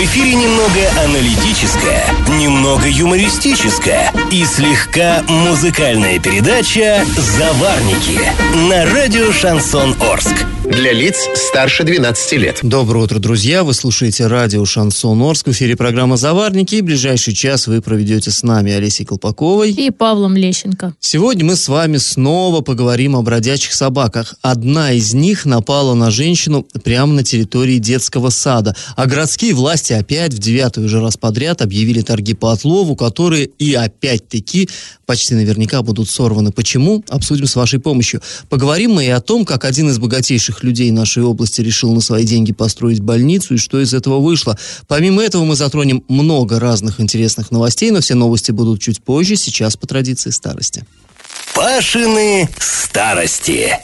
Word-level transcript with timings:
В 0.00 0.02
эфире 0.04 0.34
немного 0.34 0.80
аналитическая, 1.04 2.06
немного 2.38 2.88
юмористическая 2.88 4.10
и 4.30 4.46
слегка 4.46 5.22
музыкальная 5.28 6.18
передача 6.18 7.04
«Заварники» 7.18 8.18
на 8.70 8.86
радио 8.94 9.30
«Шансон 9.30 9.94
Орск». 10.00 10.46
Для 10.70 10.92
лиц 10.92 11.28
старше 11.34 11.82
12 11.82 12.32
лет. 12.34 12.60
Доброе 12.62 13.04
утро, 13.04 13.18
друзья. 13.18 13.64
Вы 13.64 13.74
слушаете 13.74 14.28
радио 14.28 14.64
«Шансон 14.64 15.20
Орск». 15.20 15.48
В 15.48 15.50
эфире 15.50 15.76
программа 15.76 16.16
«Заварники». 16.16 16.76
И 16.76 16.80
ближайший 16.80 17.34
час 17.34 17.66
вы 17.66 17.82
проведете 17.82 18.30
с 18.30 18.44
нами 18.44 18.70
Олесей 18.70 19.04
Колпаковой. 19.04 19.72
И 19.72 19.90
Павлом 19.90 20.36
Лещенко. 20.36 20.94
Сегодня 21.00 21.44
мы 21.44 21.56
с 21.56 21.66
вами 21.66 21.96
снова 21.96 22.60
поговорим 22.60 23.16
о 23.16 23.22
бродячих 23.22 23.74
собаках. 23.74 24.36
Одна 24.42 24.92
из 24.92 25.12
них 25.12 25.44
напала 25.44 25.94
на 25.94 26.12
женщину 26.12 26.64
прямо 26.84 27.14
на 27.14 27.24
территории 27.24 27.78
детского 27.78 28.30
сада. 28.30 28.76
А 28.94 29.06
городские 29.06 29.54
власти 29.54 29.92
опять 29.92 30.34
в 30.34 30.38
девятый 30.38 30.84
уже 30.84 31.00
раз 31.00 31.16
подряд 31.16 31.62
объявили 31.62 32.00
торги 32.02 32.34
по 32.34 32.52
отлову, 32.52 32.94
которые 32.94 33.46
и 33.58 33.74
опять-таки 33.74 34.68
почти 35.04 35.34
наверняка 35.34 35.82
будут 35.82 36.08
сорваны. 36.08 36.52
Почему? 36.52 37.02
Обсудим 37.08 37.48
с 37.48 37.56
вашей 37.56 37.80
помощью. 37.80 38.22
Поговорим 38.48 38.92
мы 38.92 39.06
и 39.06 39.08
о 39.08 39.20
том, 39.20 39.44
как 39.44 39.64
один 39.64 39.90
из 39.90 39.98
богатейших 39.98 40.59
людей 40.62 40.90
нашей 40.90 41.22
области 41.22 41.60
решил 41.60 41.92
на 41.94 42.00
свои 42.00 42.24
деньги 42.24 42.52
построить 42.52 43.00
больницу 43.00 43.54
и 43.54 43.58
что 43.58 43.80
из 43.80 43.94
этого 43.94 44.18
вышло. 44.20 44.58
Помимо 44.88 45.22
этого 45.22 45.44
мы 45.44 45.56
затронем 45.56 46.04
много 46.08 46.60
разных 46.60 47.00
интересных 47.00 47.50
новостей, 47.50 47.90
но 47.90 48.00
все 48.00 48.14
новости 48.14 48.50
будут 48.50 48.80
чуть 48.80 49.02
позже, 49.02 49.36
сейчас 49.36 49.76
по 49.76 49.86
традиции 49.86 50.30
старости. 50.30 50.84
Пашины 51.54 52.48
старости 52.58 53.76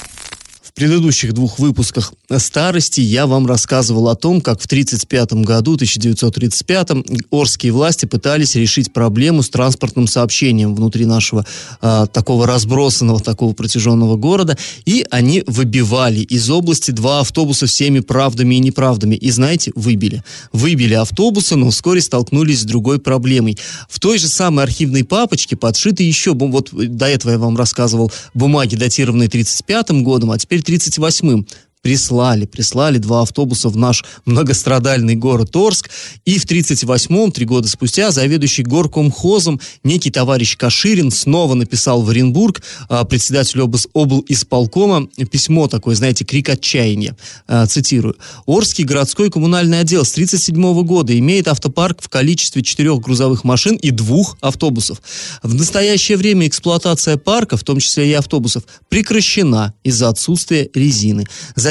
предыдущих 0.76 1.32
двух 1.32 1.58
выпусках 1.58 2.12
старости 2.38 3.00
я 3.00 3.26
вам 3.26 3.46
рассказывал 3.46 4.08
о 4.08 4.16
том, 4.16 4.40
как 4.40 4.60
в 4.60 4.66
1935 4.66 5.44
году, 5.44 5.74
1935 5.74 6.88
орские 7.30 7.72
власти 7.72 8.06
пытались 8.06 8.54
решить 8.54 8.92
проблему 8.92 9.42
с 9.42 9.50
транспортным 9.50 10.06
сообщением 10.06 10.74
внутри 10.74 11.06
нашего 11.06 11.46
а, 11.80 12.06
такого 12.06 12.46
разбросанного, 12.46 13.20
такого 13.20 13.52
протяженного 13.52 14.16
города, 14.16 14.56
и 14.84 15.06
они 15.10 15.44
выбивали 15.46 16.20
из 16.20 16.50
области 16.50 16.90
два 16.90 17.20
автобуса 17.20 17.66
всеми 17.66 18.00
правдами 18.00 18.56
и 18.56 18.60
неправдами. 18.60 19.14
И 19.14 19.30
знаете, 19.30 19.72
выбили. 19.74 20.22
Выбили 20.52 20.94
автобусы, 20.94 21.56
но 21.56 21.70
вскоре 21.70 22.00
столкнулись 22.00 22.60
с 22.60 22.64
другой 22.64 22.98
проблемой. 22.98 23.58
В 23.88 24.00
той 24.00 24.18
же 24.18 24.28
самой 24.28 24.64
архивной 24.64 25.04
папочке 25.04 25.56
подшиты 25.56 26.02
еще, 26.02 26.34
вот 26.34 26.70
до 26.72 27.06
этого 27.06 27.32
я 27.32 27.38
вам 27.38 27.56
рассказывал, 27.56 28.12
бумаги, 28.34 28.74
датированные 28.76 29.28
1935 29.28 30.02
годом, 30.02 30.30
а 30.32 30.38
теперь 30.38 30.60
38-м 30.60 31.46
прислали, 31.86 32.46
прислали 32.46 32.98
два 32.98 33.22
автобуса 33.22 33.68
в 33.68 33.76
наш 33.76 34.04
многострадальный 34.24 35.14
город 35.14 35.54
Орск. 35.54 35.88
И 36.24 36.36
в 36.36 36.44
38-м, 36.44 37.30
три 37.30 37.46
года 37.46 37.68
спустя, 37.68 38.10
заведующий 38.10 38.64
горкомхозом, 38.64 39.60
некий 39.84 40.10
товарищ 40.10 40.56
Каширин 40.56 41.12
снова 41.12 41.54
написал 41.54 42.02
в 42.02 42.10
Оренбург 42.10 42.60
а, 42.88 43.04
председателю 43.04 43.70
обл. 43.92 44.24
исполкома 44.26 45.06
письмо 45.30 45.68
такое, 45.68 45.94
знаете, 45.94 46.24
крик 46.24 46.48
отчаяния. 46.48 47.16
А, 47.46 47.66
цитирую. 47.66 48.16
Орский 48.46 48.82
городской 48.82 49.30
коммунальный 49.30 49.78
отдел 49.78 50.04
с 50.04 50.10
37 50.10 50.82
года 50.82 51.16
имеет 51.16 51.46
автопарк 51.46 52.02
в 52.02 52.08
количестве 52.08 52.62
четырех 52.62 52.98
грузовых 53.00 53.44
машин 53.44 53.76
и 53.76 53.92
двух 53.92 54.36
автобусов. 54.40 55.00
В 55.44 55.54
настоящее 55.54 56.18
время 56.18 56.48
эксплуатация 56.48 57.16
парка, 57.16 57.56
в 57.56 57.62
том 57.62 57.78
числе 57.78 58.10
и 58.10 58.12
автобусов, 58.14 58.64
прекращена 58.88 59.72
из-за 59.84 60.08
отсутствия 60.08 60.68
резины. 60.74 61.26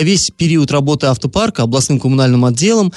Весь 0.05 0.29
период 0.29 0.69
работы 0.69 1.07
автопарка 1.07 1.63
областным 1.63 1.99
коммунальным 1.99 2.45
отделом 2.45 2.93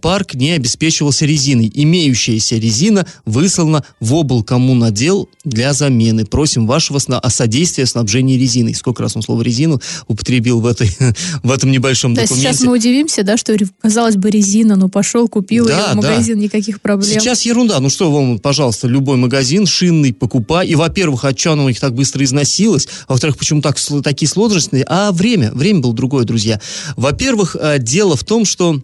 парк 0.00 0.34
не 0.34 0.52
обеспечивался 0.52 1.26
резиной. 1.26 1.70
Имеющаяся 1.74 2.56
резина 2.56 3.06
выслана 3.24 3.84
в 4.00 4.14
облкоммунотдел 4.14 5.28
для 5.44 5.72
замены. 5.72 6.26
Просим 6.26 6.66
вашего 6.66 6.98
сна 6.98 7.18
о 7.18 7.30
содействии 7.30 7.84
снабжения 7.84 8.38
резиной. 8.38 8.74
Сколько 8.74 9.02
раз 9.02 9.16
он 9.16 9.22
слово 9.22 9.42
резину 9.42 9.80
употребил 10.06 10.60
в, 10.60 10.66
этой, 10.66 10.90
в 11.42 11.50
этом 11.50 11.70
небольшом 11.70 12.14
да, 12.14 12.22
документе. 12.22 12.48
Сейчас 12.48 12.62
мы 12.62 12.72
удивимся, 12.74 13.22
да, 13.22 13.36
что, 13.36 13.56
казалось 13.80 14.16
бы, 14.16 14.30
резина, 14.30 14.76
ну 14.76 14.88
пошел, 14.88 15.28
купил 15.28 15.66
да, 15.66 15.78
ее 15.78 15.92
в 15.92 15.96
магазин, 15.96 16.36
да. 16.36 16.44
никаких 16.44 16.80
проблем. 16.80 17.20
Сейчас 17.20 17.42
ерунда. 17.42 17.80
Ну 17.80 17.88
что 17.88 18.10
вам, 18.10 18.38
пожалуйста, 18.38 18.86
любой 18.86 19.16
магазин 19.16 19.66
шинный 19.66 20.12
покупай. 20.12 20.68
И, 20.68 20.74
во-первых, 20.74 21.24
от 21.24 21.36
чего 21.36 21.54
оно 21.54 21.68
их 21.68 21.80
так 21.80 21.94
быстро 21.94 22.24
износилось, 22.24 22.86
а 23.06 23.12
во-вторых, 23.12 23.38
почему 23.38 23.62
так, 23.62 23.76
такие 24.02 24.28
сложности? 24.28 24.84
А 24.88 25.12
время, 25.12 25.52
время 25.52 25.80
было 25.80 25.94
другое, 25.94 26.24
друзья. 26.24 26.60
Во-первых, 26.96 27.56
э, 27.58 27.78
дело 27.78 28.16
в 28.16 28.24
том, 28.24 28.44
что 28.44 28.80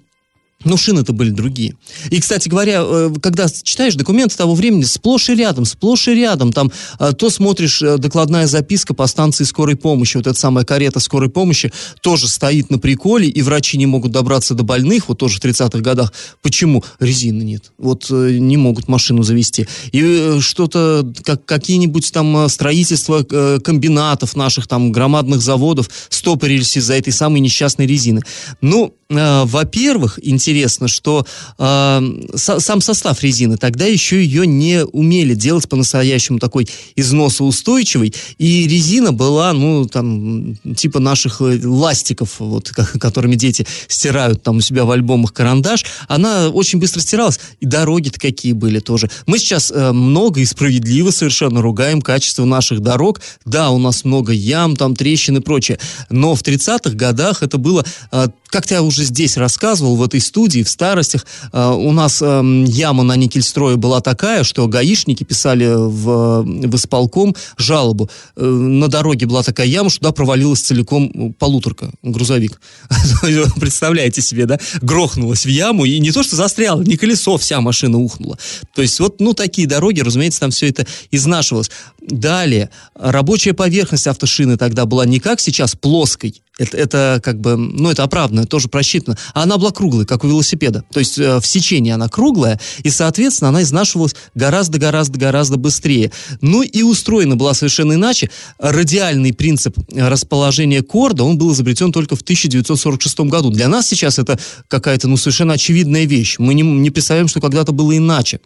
но 0.65 0.76
шины-то 0.76 1.12
были 1.12 1.31
другие. 1.31 1.75
И, 2.10 2.21
кстати 2.21 2.48
говоря, 2.48 2.82
э, 2.84 3.10
когда 3.22 3.48
читаешь 3.48 3.94
документы 3.94 4.37
того 4.37 4.54
времени, 4.54 4.82
сплошь 4.82 5.31
и 5.31 5.34
рядом, 5.34 5.65
сплошь 5.65 6.09
и 6.09 6.15
рядом, 6.15 6.53
там 6.53 6.71
э, 6.98 7.12
то 7.12 7.31
смотришь 7.31 7.82
э, 7.82 7.97
докладная 7.97 8.47
записка 8.47 8.93
по 8.93 9.06
станции 9.06 9.44
скорой 9.44 9.76
помощи, 9.76 10.19
вот 10.19 10.26
эта 10.26 10.38
самая 10.38 10.65
карета 10.65 11.00
скорой 11.00 11.31
помощи 11.31 11.72
тоже 12.03 12.28
стоит 12.28 12.70
на 12.70 12.78
приколе, 12.78 13.28
и 13.28 13.43
врачи 13.43 13.78
не 13.78 13.87
могут 13.87 14.12
добраться 14.12 14.54
до 14.54 14.62
больных, 14.62 15.09
вот 15.09 15.19
тоже 15.19 15.38
в 15.38 15.44
30-х 15.44 15.78
годах. 15.78 16.12
Почему? 16.43 16.84
Резины 16.99 17.43
нет. 17.43 17.72
Вот 17.78 18.10
не 18.10 18.56
могут 18.56 18.88
машину 18.88 19.22
завести. 19.22 19.66
И 19.93 20.38
что-то, 20.41 21.10
как, 21.22 21.44
какие-нибудь 21.44 22.12
там 22.12 22.49
строительства 22.49 23.22
комбинатов 23.22 24.37
наших, 24.37 24.66
там, 24.66 24.93
громадных 24.93 25.41
заводов 25.41 25.88
стопорились 26.09 26.76
из-за 26.76 26.94
этой 26.94 27.12
самой 27.12 27.41
несчастной 27.41 27.87
резины. 27.87 28.22
Ну, 28.60 28.94
во-первых, 29.09 30.19
интересно, 30.22 30.50
что 30.88 31.27
э, 31.59 32.00
сам 32.34 32.81
состав 32.81 33.22
резины 33.22 33.56
тогда 33.56 33.87
еще 33.87 34.22
ее 34.22 34.47
не 34.47 34.84
умели 34.84 35.34
делать 35.34 35.69
по-настоящему 35.69 36.38
такой 36.38 36.69
износоустойчивой, 36.97 38.15
и 38.38 38.66
резина 38.69 39.12
была, 39.12 39.53
ну, 39.53 39.87
там, 39.87 40.56
типа 40.77 41.00
наших 41.00 41.41
э, 41.41 41.61
ластиков, 41.62 42.37
вот, 42.38 42.71
которыми 42.71 43.37
дети 43.37 43.66
стирают 43.88 44.43
там 44.43 44.59
у 44.59 44.61
себя 44.61 44.84
в 44.84 44.91
альбомах 44.91 45.33
карандаш, 45.33 45.84
она 46.09 46.49
очень 46.49 46.78
быстро 46.78 47.00
стиралась, 47.00 47.41
и 47.61 47.67
дороги-то 47.67 48.19
какие 48.19 48.53
были 48.53 48.81
тоже. 48.81 49.11
Мы 49.27 49.38
сейчас 49.38 49.71
э, 49.71 49.93
много 49.93 50.41
и 50.41 50.44
справедливо 50.44 51.11
совершенно 51.11 51.62
ругаем 51.62 52.03
качество 52.03 52.44
наших 52.44 52.81
дорог, 52.81 53.21
да, 53.44 53.71
у 53.71 53.78
нас 53.78 54.05
много 54.05 54.32
ям, 54.32 54.77
там, 54.77 54.97
трещин 54.97 55.37
и 55.37 55.41
прочее, 55.41 55.78
но 56.11 56.34
в 56.34 56.43
30-х 56.43 56.91
годах 56.97 57.43
это 57.43 57.59
было 57.59 57.84
э, 58.12 58.28
как 58.50 58.71
я 58.71 58.82
уже 58.82 59.05
здесь 59.05 59.37
рассказывал, 59.37 59.97
в 59.97 60.03
этой 60.03 60.21
студии, 60.21 60.40
в 60.49 60.69
старостях, 60.69 61.27
э, 61.53 61.69
у 61.69 61.93
нас 61.93 62.21
э, 62.23 62.65
яма 62.67 63.03
на 63.03 63.17
Никельстрое 63.17 63.77
была 63.77 64.01
такая, 64.01 64.45
что 64.45 64.67
гаишники 64.67 65.25
писали 65.25 65.67
в, 65.67 66.43
в 66.43 66.77
исполком 66.77 67.34
жалобу. 67.56 68.11
Э, 68.37 68.45
на 68.45 68.89
дороге 68.89 69.27
была 69.27 69.43
такая 69.43 69.67
яма, 69.67 69.91
что 69.91 70.00
туда 70.00 70.12
провалилась 70.12 70.61
целиком 70.61 71.34
полуторка, 71.39 71.91
грузовик. 72.03 72.61
Представляете 73.61 74.23
себе, 74.23 74.47
да? 74.47 74.59
Грохнулась 74.81 75.45
в 75.45 75.49
яму, 75.49 75.84
и 75.84 75.99
не 75.99 76.11
то, 76.11 76.23
что 76.23 76.37
застряла, 76.37 76.83
не 76.83 76.97
колесо, 76.97 77.37
вся 77.37 77.61
машина 77.61 77.99
ухнула. 77.99 78.39
То 78.75 78.83
есть 78.83 78.99
вот, 79.00 79.21
ну, 79.21 79.34
такие 79.34 79.69
дороги, 79.69 80.00
разумеется, 80.00 80.41
там 80.41 80.50
все 80.50 80.69
это 80.69 80.87
изнашивалось. 81.11 81.71
Далее, 82.00 82.71
рабочая 82.95 83.53
поверхность 83.53 84.06
автошины 84.06 84.56
тогда 84.56 84.87
была 84.87 85.05
не 85.05 85.21
как 85.21 85.41
сейчас 85.41 85.75
плоской, 85.77 86.43
это, 86.61 86.77
это 86.77 87.21
как 87.25 87.41
бы, 87.41 87.56
ну, 87.56 87.91
это 87.91 88.03
оправданно, 88.03 88.45
тоже 88.45 88.69
просчитано. 88.69 89.17
А 89.33 89.45
она 89.45 89.56
была 89.56 89.71
круглой, 89.71 90.05
как 90.05 90.25
у 90.25 90.27
велосипеда. 90.31 90.85
То 90.93 91.01
есть 91.01 91.19
э, 91.19 91.41
в 91.41 91.47
сечении 91.47 91.93
она 91.93 92.09
круглая, 92.09 92.59
и, 92.83 92.91
соответственно, 92.91 93.51
она 93.51 93.63
изнашивалась 93.63 94.15
гораздо-гораздо-гораздо 94.35 95.57
быстрее. 95.57 96.11
Ну 96.41 96.63
и 96.63 96.83
устроена 96.83 97.37
была 97.37 97.55
совершенно 97.55 97.95
иначе. 97.95 98.31
Радиальный 98.59 99.33
принцип 99.33 99.77
расположения 99.95 100.83
корда, 100.83 101.25
он 101.25 101.39
был 101.39 101.53
изобретен 101.53 101.93
только 101.93 102.17
в 102.17 102.23
1946 102.23 103.21
году. 103.21 103.51
Для 103.51 103.69
нас 103.69 103.89
сейчас 103.89 104.19
это 104.19 104.39
какая-то, 104.69 105.09
ну, 105.09 105.17
совершенно 105.17 105.55
очевидная 105.55 106.05
вещь. 106.05 106.37
Мы 106.38 106.55
не, 106.55 106.62
не 106.62 106.91
представляем, 106.91 107.29
что 107.29 107.41
когда-то 107.41 107.73
было 107.73 107.97
иначе. 107.97 108.41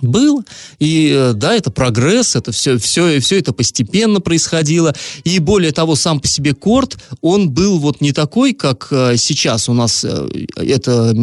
Было. 0.00 0.42
И 0.78 1.10
э, 1.10 1.32
да, 1.34 1.54
это 1.54 1.70
прогресс, 1.70 2.36
это 2.36 2.52
все, 2.52 2.78
все, 2.78 3.18
все 3.20 3.38
это 3.38 3.52
постепенно 3.52 4.20
происходило. 4.20 4.94
И 5.24 5.38
более 5.38 5.72
того, 5.72 5.94
сам 5.96 6.20
по 6.20 6.28
себе 6.28 6.52
корт, 6.54 6.98
он 7.22 7.50
был 7.50 7.78
вот 7.78 8.00
не 8.00 8.12
такой, 8.12 8.52
как 8.52 8.88
э, 8.90 9.16
сейчас 9.16 9.68
у 9.68 9.72
нас 9.72 10.04
э, 10.04 10.28
это, 10.56 11.14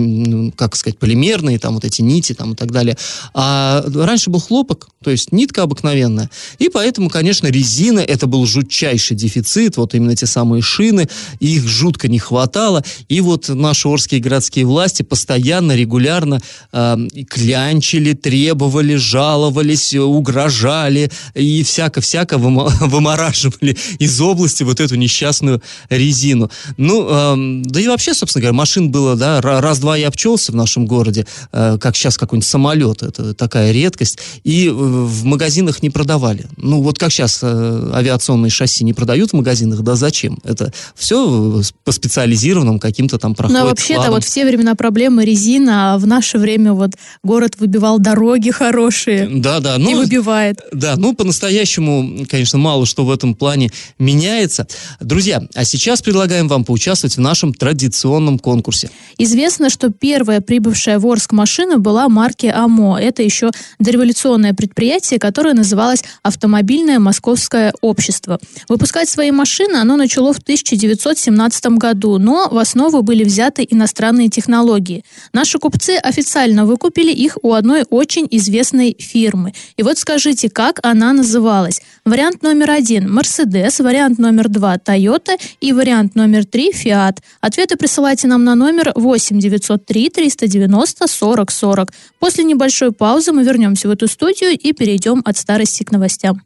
как 0.55 0.75
сказать, 0.75 0.97
полимерные, 0.97 1.59
там 1.59 1.75
вот 1.75 1.85
эти 1.85 2.01
нити 2.01 2.33
там 2.33 2.53
и 2.53 2.55
так 2.55 2.71
далее. 2.71 2.97
А 3.33 3.83
раньше 3.93 4.29
был 4.29 4.39
хлопок, 4.39 4.89
то 5.03 5.11
есть 5.11 5.31
нитка 5.31 5.63
обыкновенная. 5.63 6.29
И 6.57 6.69
поэтому, 6.69 7.09
конечно, 7.09 7.47
резина 7.47 7.99
это 7.99 8.27
был 8.27 8.45
жутчайший 8.45 9.15
дефицит, 9.15 9.77
вот 9.77 9.93
именно 9.93 10.15
те 10.15 10.25
самые 10.25 10.61
шины, 10.61 11.09
их 11.39 11.67
жутко 11.67 12.07
не 12.07 12.19
хватало. 12.19 12.83
И 13.09 13.21
вот 13.21 13.49
наши 13.49 13.87
орские 13.87 14.21
городские 14.21 14.65
власти 14.65 15.03
постоянно, 15.03 15.75
регулярно 15.75 16.41
э, 16.71 16.97
клянчили, 17.29 18.13
требовали, 18.13 18.95
жаловались, 18.95 19.93
угрожали 19.93 21.11
и 21.33 21.63
всяко-всяко 21.63 22.37
вымораживали 22.37 23.77
из 23.99 24.19
области 24.21 24.63
вот 24.63 24.79
эту 24.79 24.95
несчастную 24.95 25.61
резину. 25.89 26.49
Ну, 26.77 27.07
э, 27.09 27.63
да 27.65 27.79
и 27.79 27.87
вообще, 27.87 28.13
собственно 28.13 28.41
говоря, 28.41 28.57
машин 28.57 28.91
было, 28.91 29.15
да, 29.15 29.41
раз-два 29.41 29.97
я 29.97 30.07
обчелся 30.07 30.51
в 30.51 30.55
нашем 30.55 30.85
городе, 30.85 31.25
э, 31.51 31.77
как 31.79 31.95
сейчас 31.95 32.17
какой-нибудь 32.17 32.47
самолет, 32.47 33.03
это 33.03 33.33
такая 33.33 33.71
редкость. 33.71 34.19
И 34.43 34.69
в 34.93 35.25
магазинах 35.25 35.81
не 35.81 35.89
продавали. 35.89 36.45
Ну, 36.57 36.81
вот 36.81 36.97
как 36.97 37.11
сейчас 37.11 37.39
э, 37.41 37.91
авиационные 37.93 38.49
шасси 38.49 38.83
не 38.83 38.93
продают 38.93 39.31
в 39.31 39.33
магазинах, 39.33 39.81
да 39.81 39.95
зачем? 39.95 40.39
Это 40.43 40.71
все 40.95 41.61
по 41.83 41.91
специализированным 41.91 42.79
каким-то 42.79 43.17
там 43.17 43.35
проходит 43.35 43.59
Ну, 43.59 43.65
а 43.65 43.69
вообще-то 43.69 44.11
вот 44.11 44.23
в 44.23 44.29
те 44.29 44.45
времена 44.45 44.75
проблемы 44.75 45.25
резина, 45.25 45.93
а 45.93 45.97
в 45.97 46.07
наше 46.07 46.37
время 46.37 46.73
вот 46.73 46.91
город 47.23 47.55
выбивал 47.59 47.99
дороги 47.99 48.51
хорошие. 48.51 49.27
Да, 49.29 49.59
да. 49.59 49.77
Ну, 49.77 49.91
и 49.91 49.93
выбивает. 49.95 50.59
Да, 50.71 50.95
ну, 50.95 51.13
по-настоящему, 51.13 52.25
конечно, 52.29 52.59
мало 52.59 52.85
что 52.85 53.05
в 53.05 53.11
этом 53.11 53.35
плане 53.35 53.71
меняется. 53.99 54.67
Друзья, 54.99 55.43
а 55.55 55.65
сейчас 55.65 56.01
предлагаем 56.01 56.47
вам 56.47 56.65
поучаствовать 56.65 57.17
в 57.17 57.19
нашем 57.19 57.53
традиционном 57.53 58.39
конкурсе. 58.39 58.89
Известно, 59.17 59.69
что 59.69 59.89
первая 59.89 60.41
прибывшая 60.41 60.99
в 60.99 61.07
Орск 61.07 61.31
машина 61.31 61.77
была 61.77 62.09
марки 62.09 62.47
АМО. 62.47 62.97
Это 62.99 63.23
еще 63.23 63.51
дореволюционное 63.79 64.53
предприятие, 64.53 64.82
которое 65.19 65.53
называлось 65.53 66.03
Автомобильное 66.21 66.99
Московское 66.99 67.73
общество. 67.81 68.39
Выпускать 68.69 69.09
свои 69.09 69.31
машины 69.31 69.77
оно 69.77 69.97
начало 69.97 70.33
в 70.33 70.39
1917 70.39 71.65
году, 71.77 72.17
но 72.17 72.49
в 72.49 72.57
основу 72.57 73.01
были 73.01 73.23
взяты 73.23 73.65
иностранные 73.69 74.29
технологии. 74.29 75.03
Наши 75.33 75.59
купцы 75.59 75.97
официально 75.97 76.65
выкупили 76.65 77.11
их 77.11 77.37
у 77.41 77.53
одной 77.53 77.85
очень 77.89 78.27
известной 78.31 78.95
фирмы. 78.99 79.53
И 79.77 79.83
вот 79.83 79.97
скажите, 79.97 80.49
как 80.49 80.79
она 80.83 81.13
называлась? 81.13 81.81
Вариант 82.05 82.43
номер 82.43 82.71
один– 82.71 83.07
Mercedes, 83.17 83.81
вариант 83.81 84.19
номер 84.19 84.49
два– 84.49 84.75
Toyota 84.85 85.39
и 85.61 85.71
вариант 85.73 86.15
номер 86.15 86.45
три– 86.45 86.71
Fiat. 86.73 87.17
Ответы 87.41 87.77
присылайте 87.77 88.27
нам 88.27 88.43
на 88.43 88.55
номер 88.55 88.91
8 88.95 89.39
903 89.39 90.09
390 90.09 91.07
40 91.07 91.51
40. 91.51 91.93
После 92.19 92.43
небольшой 92.43 92.91
паузы 92.91 93.31
мы 93.31 93.43
вернемся 93.43 93.87
в 93.87 93.91
эту 93.91 94.07
студию 94.07 94.51
и 94.51 94.72
перейдем 94.73 95.21
от 95.25 95.37
старости 95.37 95.83
к 95.83 95.91
новостям. 95.91 96.41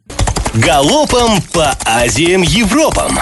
Галопом 0.54 1.42
по 1.52 1.76
Азиям 1.84 2.42
Европам! 2.42 3.18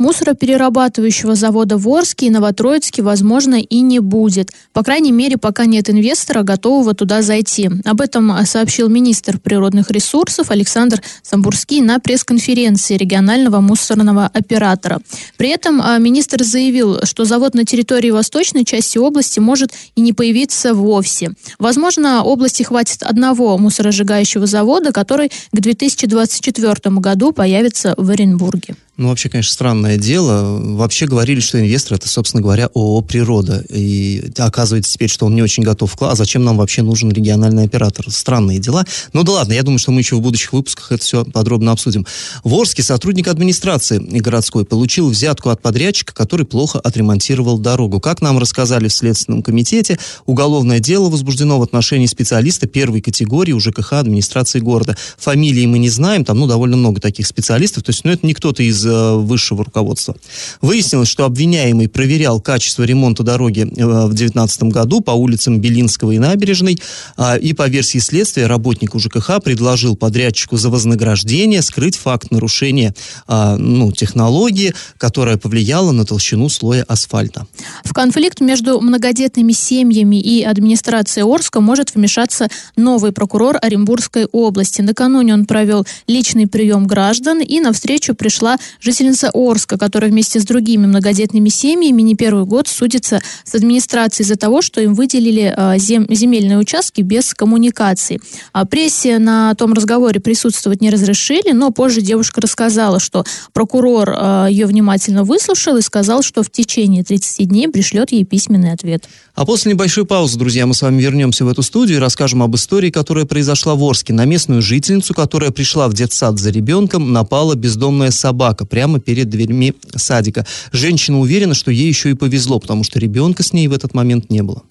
Мусороперерабатывающего 0.00 1.34
завода 1.34 1.76
в 1.76 1.86
Орске 1.86 2.28
и 2.28 2.30
Новотроицке, 2.30 3.02
возможно, 3.02 3.56
и 3.56 3.80
не 3.82 3.98
будет. 3.98 4.50
По 4.72 4.82
крайней 4.82 5.12
мере, 5.12 5.36
пока 5.36 5.66
нет 5.66 5.90
инвестора, 5.90 6.42
готового 6.42 6.94
туда 6.94 7.20
зайти. 7.20 7.68
Об 7.84 8.00
этом 8.00 8.32
сообщил 8.46 8.88
министр 8.88 9.38
природных 9.38 9.90
ресурсов 9.90 10.50
Александр 10.50 11.02
Самбурский 11.22 11.82
на 11.82 11.98
пресс-конференции 11.98 12.96
регионального 12.96 13.60
мусорного 13.60 14.30
оператора. 14.32 15.02
При 15.36 15.50
этом 15.50 15.82
а, 15.82 15.98
министр 15.98 16.44
заявил, 16.44 17.04
что 17.04 17.26
завод 17.26 17.52
на 17.52 17.66
территории 17.66 18.10
восточной 18.10 18.64
части 18.64 18.96
области 18.96 19.38
может 19.38 19.72
и 19.96 20.00
не 20.00 20.14
появиться 20.14 20.72
вовсе. 20.72 21.32
Возможно, 21.58 22.24
области 22.24 22.62
хватит 22.62 23.02
одного 23.02 23.58
мусоросжигающего 23.58 24.46
завода, 24.46 24.92
который 24.92 25.28
к 25.28 25.60
2024 25.60 26.96
году 26.96 27.32
появится 27.32 27.92
в 27.98 28.08
Оренбурге. 28.08 28.76
Ну, 29.00 29.08
вообще, 29.08 29.30
конечно, 29.30 29.50
странное 29.50 29.96
дело. 29.96 30.60
Вообще 30.76 31.06
говорили, 31.06 31.40
что 31.40 31.58
инвестор 31.58 31.94
это, 31.94 32.06
собственно 32.06 32.42
говоря, 32.42 32.68
ООО 32.74 33.00
«Природа». 33.00 33.64
И 33.70 34.30
оказывается 34.36 34.92
теперь, 34.92 35.08
что 35.08 35.24
он 35.24 35.34
не 35.34 35.40
очень 35.40 35.62
готов 35.62 35.90
вклад. 35.90 36.12
А 36.12 36.16
зачем 36.16 36.44
нам 36.44 36.58
вообще 36.58 36.82
нужен 36.82 37.10
региональный 37.10 37.64
оператор? 37.64 38.10
Странные 38.10 38.58
дела. 38.58 38.84
Ну 39.14 39.22
да 39.22 39.32
ладно, 39.32 39.54
я 39.54 39.62
думаю, 39.62 39.78
что 39.78 39.90
мы 39.90 40.02
еще 40.02 40.16
в 40.16 40.20
будущих 40.20 40.52
выпусках 40.52 40.92
это 40.92 41.02
все 41.02 41.24
подробно 41.24 41.72
обсудим. 41.72 42.04
В 42.44 42.52
Орске 42.52 42.82
сотрудник 42.82 43.28
администрации 43.28 43.96
городской 43.96 44.66
получил 44.66 45.08
взятку 45.08 45.48
от 45.48 45.62
подрядчика, 45.62 46.12
который 46.12 46.44
плохо 46.44 46.78
отремонтировал 46.78 47.56
дорогу. 47.56 48.00
Как 48.00 48.20
нам 48.20 48.36
рассказали 48.36 48.88
в 48.88 48.92
Следственном 48.92 49.42
комитете, 49.42 49.98
уголовное 50.26 50.78
дело 50.78 51.08
возбуждено 51.08 51.58
в 51.58 51.62
отношении 51.62 52.04
специалиста 52.04 52.66
первой 52.66 53.00
категории 53.00 53.52
у 53.52 53.60
ЖКХ 53.60 53.94
администрации 53.94 54.60
города. 54.60 54.94
Фамилии 55.16 55.64
мы 55.64 55.78
не 55.78 55.88
знаем, 55.88 56.26
там 56.26 56.38
ну, 56.38 56.46
довольно 56.46 56.76
много 56.76 57.00
таких 57.00 57.26
специалистов. 57.26 57.82
То 57.84 57.92
есть, 57.92 58.04
ну, 58.04 58.10
это 58.10 58.26
не 58.26 58.34
кто-то 58.34 58.62
из 58.62 58.89
высшего 58.90 59.64
руководства. 59.64 60.16
Выяснилось, 60.60 61.08
что 61.08 61.24
обвиняемый 61.24 61.88
проверял 61.88 62.40
качество 62.40 62.82
ремонта 62.82 63.22
дороги 63.22 63.60
э, 63.60 63.86
в 64.06 64.14
2019 64.14 64.62
году 64.64 65.00
по 65.00 65.12
улицам 65.12 65.60
Белинского 65.60 66.12
и 66.12 66.18
Набережной, 66.18 66.78
а, 67.16 67.36
и 67.36 67.52
по 67.52 67.68
версии 67.68 67.98
следствия 67.98 68.46
работнику 68.46 68.98
ЖКХ 68.98 69.42
предложил 69.42 69.96
подрядчику 69.96 70.56
за 70.56 70.70
вознаграждение 70.70 71.62
скрыть 71.62 71.96
факт 71.96 72.30
нарушения 72.30 72.94
а, 73.26 73.56
ну, 73.56 73.92
технологии, 73.92 74.74
которая 74.98 75.36
повлияла 75.36 75.92
на 75.92 76.04
толщину 76.04 76.48
слоя 76.48 76.84
асфальта. 76.88 77.46
В 77.84 77.92
конфликт 77.92 78.40
между 78.40 78.80
многодетными 78.80 79.52
семьями 79.52 80.20
и 80.20 80.42
администрацией 80.42 81.24
Орска 81.24 81.60
может 81.60 81.94
вмешаться 81.94 82.48
новый 82.76 83.12
прокурор 83.12 83.58
Оренбургской 83.60 84.26
области. 84.26 84.80
Накануне 84.80 85.34
он 85.34 85.46
провел 85.46 85.86
личный 86.06 86.46
прием 86.46 86.86
граждан 86.86 87.40
и 87.40 87.60
навстречу 87.60 88.14
пришла 88.14 88.56
жительница 88.80 89.30
Орска, 89.32 89.78
которая 89.78 90.10
вместе 90.10 90.40
с 90.40 90.44
другими 90.44 90.86
многодетными 90.86 91.48
семьями 91.48 92.02
не 92.02 92.14
первый 92.14 92.44
год 92.44 92.68
судится 92.68 93.20
с 93.44 93.54
администрацией 93.54 94.24
из-за 94.24 94.36
того, 94.36 94.62
что 94.62 94.80
им 94.80 94.94
выделили 94.94 95.52
а, 95.56 95.78
зем, 95.78 96.06
земельные 96.08 96.58
участки 96.58 97.02
без 97.02 97.34
коммуникации. 97.34 98.20
А 98.52 98.64
прессе 98.64 99.18
на 99.18 99.54
том 99.54 99.72
разговоре 99.72 100.20
присутствовать 100.20 100.80
не 100.80 100.90
разрешили, 100.90 101.52
но 101.52 101.70
позже 101.70 102.00
девушка 102.00 102.40
рассказала, 102.40 103.00
что 103.00 103.24
прокурор 103.52 104.14
а, 104.16 104.46
ее 104.48 104.66
внимательно 104.66 105.24
выслушал 105.24 105.76
и 105.76 105.82
сказал, 105.82 106.22
что 106.22 106.42
в 106.42 106.50
течение 106.50 107.04
30 107.04 107.48
дней 107.48 107.68
пришлет 107.68 108.12
ей 108.12 108.24
письменный 108.24 108.72
ответ. 108.72 109.08
А 109.34 109.46
после 109.46 109.72
небольшой 109.72 110.04
паузы, 110.04 110.38
друзья, 110.38 110.66
мы 110.66 110.74
с 110.74 110.82
вами 110.82 111.00
вернемся 111.00 111.44
в 111.44 111.48
эту 111.48 111.62
студию 111.62 111.98
и 111.98 112.00
расскажем 112.00 112.42
об 112.42 112.54
истории, 112.56 112.90
которая 112.90 113.24
произошла 113.24 113.74
в 113.74 113.82
Орске. 113.82 114.12
На 114.12 114.24
местную 114.24 114.60
жительницу, 114.60 115.14
которая 115.14 115.50
пришла 115.50 115.88
в 115.88 115.94
детсад 115.94 116.38
за 116.38 116.50
ребенком, 116.50 117.12
напала 117.12 117.54
бездомная 117.54 118.10
собака 118.10 118.59
прямо 118.64 119.00
перед 119.00 119.28
дверьми 119.28 119.74
садика. 119.96 120.46
Женщина 120.72 121.18
уверена, 121.18 121.54
что 121.54 121.70
ей 121.70 121.88
еще 121.88 122.10
и 122.10 122.14
повезло, 122.14 122.58
потому 122.58 122.84
что 122.84 122.98
ребенка 122.98 123.42
с 123.42 123.52
ней 123.52 123.68
в 123.68 123.72
этот 123.72 123.94
момент 123.94 124.30
не 124.30 124.42
было. 124.42 124.62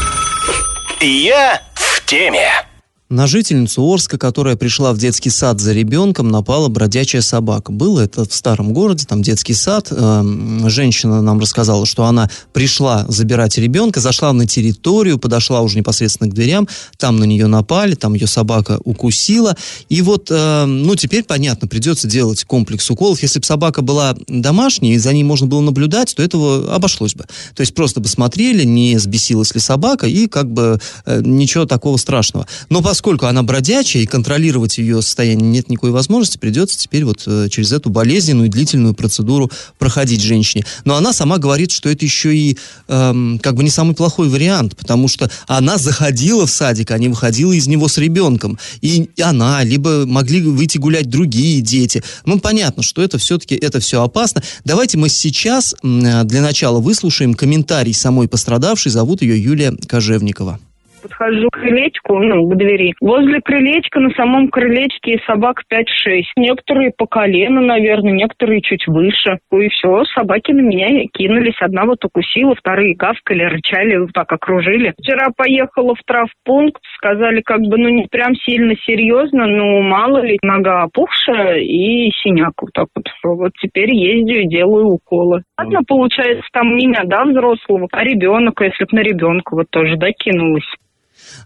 Я 1.01 1.61
в 1.75 2.05
теме. 2.05 2.68
На 3.11 3.25
жительницу 3.25 3.81
Орска, 3.81 4.19
которая 4.19 4.55
пришла 4.55 4.93
в 4.93 4.99
детский 4.99 5.31
сад 5.31 5.59
за 5.59 5.73
ребенком, 5.73 6.27
напала 6.27 6.67
бродячая 6.67 7.23
собака. 7.23 7.71
Было 7.71 8.01
это 8.01 8.23
в 8.23 8.31
старом 8.31 8.71
городе, 8.71 9.05
там 9.07 9.23
детский 9.23 9.55
сад. 9.55 9.87
Эм, 9.89 10.69
женщина 10.69 11.19
нам 11.19 11.39
рассказала, 11.39 11.87
что 11.87 12.05
она 12.05 12.29
пришла 12.53 13.07
забирать 13.07 13.57
ребенка, 13.57 13.99
зашла 13.99 14.31
на 14.31 14.45
территорию, 14.45 15.17
подошла 15.17 15.61
уже 15.61 15.79
непосредственно 15.79 16.29
к 16.29 16.35
дверям, 16.35 16.67
там 16.97 17.17
на 17.17 17.23
нее 17.23 17.47
напали, 17.47 17.95
там 17.95 18.13
ее 18.13 18.27
собака 18.27 18.79
укусила. 18.83 19.57
И 19.89 20.03
вот, 20.03 20.27
эм, 20.29 20.83
ну, 20.83 20.95
теперь 20.95 21.23
понятно, 21.23 21.67
придется 21.67 22.07
делать 22.07 22.43
комплекс 22.43 22.91
уколов. 22.91 23.23
Если 23.23 23.39
бы 23.39 23.45
собака 23.47 23.81
была 23.81 24.15
домашней, 24.27 24.93
и 24.93 24.99
за 24.99 25.13
ней 25.13 25.23
можно 25.23 25.47
было 25.47 25.61
наблюдать, 25.61 26.13
то 26.15 26.21
этого 26.21 26.75
обошлось 26.75 27.15
бы. 27.15 27.25
То 27.55 27.61
есть 27.61 27.73
просто 27.73 28.01
бы 28.01 28.07
смотрели, 28.07 28.63
не 28.65 28.99
сбесилась 28.99 29.55
ли 29.55 29.59
собака, 29.59 30.05
и 30.05 30.27
как 30.27 30.51
бы 30.51 30.79
э, 31.07 31.21
ничего 31.25 31.65
такого 31.65 31.97
страшного. 31.97 32.45
Но 32.69 32.83
по 32.83 32.98
поскольку 32.99 33.27
она 33.27 33.43
бродячая 33.43 34.03
и 34.03 34.05
контролировать 34.05 34.77
ее 34.77 35.01
состояние 35.01 35.49
нет 35.49 35.69
никакой 35.69 35.91
возможности, 35.91 36.37
придется 36.37 36.77
теперь 36.77 37.05
вот 37.05 37.23
э, 37.27 37.47
через 37.49 37.71
эту 37.71 37.89
болезненную 37.89 38.49
длительную 38.49 38.93
процедуру 38.93 39.49
проходить 39.77 40.21
женщине. 40.21 40.65
Но 40.83 40.97
она 40.97 41.13
сама 41.13 41.37
говорит, 41.37 41.71
что 41.71 41.87
это 41.87 42.03
еще 42.03 42.35
и 42.35 42.57
эм, 42.89 43.39
как 43.39 43.55
бы 43.55 43.63
не 43.63 43.69
самый 43.69 43.95
плохой 43.95 44.27
вариант, 44.27 44.75
потому 44.75 45.07
что 45.07 45.31
она 45.47 45.77
заходила 45.77 46.45
в 46.45 46.51
садик, 46.51 46.91
а 46.91 46.97
не 46.97 47.07
выходила 47.07 47.53
из 47.53 47.67
него 47.67 47.87
с 47.87 47.97
ребенком. 47.97 48.59
И 48.81 49.09
она, 49.21 49.63
либо 49.63 50.05
могли 50.05 50.41
выйти 50.41 50.77
гулять 50.77 51.09
другие 51.09 51.61
дети. 51.61 52.03
Ну, 52.25 52.41
понятно, 52.41 52.83
что 52.83 53.01
это 53.01 53.17
все-таки, 53.17 53.55
это 53.55 53.79
все 53.79 54.03
опасно. 54.03 54.43
Давайте 54.65 54.97
мы 54.97 55.07
сейчас 55.07 55.73
для 55.81 56.41
начала 56.41 56.81
выслушаем 56.81 57.33
комментарий 57.33 57.93
самой 57.93 58.27
пострадавшей. 58.27 58.91
Зовут 58.91 59.21
ее 59.21 59.41
Юлия 59.41 59.71
Кожевникова. 59.87 60.59
Подхожу 61.01 61.49
к 61.49 61.59
крылечку, 61.59 62.19
ну, 62.19 62.47
к 62.49 62.55
двери. 62.55 62.93
Возле 63.01 63.41
крылечка, 63.41 63.99
на 63.99 64.09
самом 64.11 64.49
крылечке 64.49 65.19
собак 65.25 65.63
5-6. 65.71 66.23
Некоторые 66.37 66.91
по 66.95 67.05
колено, 67.05 67.61
наверное, 67.61 68.13
некоторые 68.13 68.61
чуть 68.61 68.87
выше. 68.87 69.39
И 69.51 69.69
все, 69.69 70.03
собаки 70.15 70.51
на 70.51 70.61
меня 70.61 71.05
кинулись. 71.13 71.61
Одна 71.61 71.85
вот 71.85 72.03
укусила, 72.03 72.55
вторые 72.55 72.95
гавкали, 72.95 73.43
рычали, 73.43 73.97
вот 73.97 74.11
так 74.13 74.31
окружили. 74.31 74.93
Вчера 74.99 75.27
поехала 75.35 75.95
в 75.95 76.03
травпункт, 76.05 76.81
сказали 76.97 77.41
как 77.41 77.59
бы, 77.61 77.77
ну, 77.77 77.89
не 77.89 78.07
прям 78.09 78.35
сильно 78.35 78.75
серьезно, 78.85 79.45
но 79.45 79.81
мало 79.81 80.21
ли, 80.23 80.37
нога 80.41 80.83
опухшая 80.83 81.59
и 81.59 82.09
синяк 82.23 82.53
вот 82.61 82.71
так 82.73 82.87
вот. 82.95 83.05
Вот 83.23 83.51
теперь 83.61 83.93
ездю 83.93 84.41
и 84.41 84.47
делаю 84.47 84.87
уколы. 84.87 85.43
Ладно, 85.57 85.79
получается, 85.87 86.43
там 86.51 86.75
меня, 86.75 87.01
да, 87.05 87.23
взрослого, 87.25 87.87
а 87.91 88.03
ребенок, 88.03 88.61
если 88.61 88.85
бы 88.85 88.89
на 88.97 89.01
ребенка 89.01 89.55
вот 89.55 89.67
тоже, 89.69 89.95
да, 89.97 90.07
кинулась. 90.11 90.69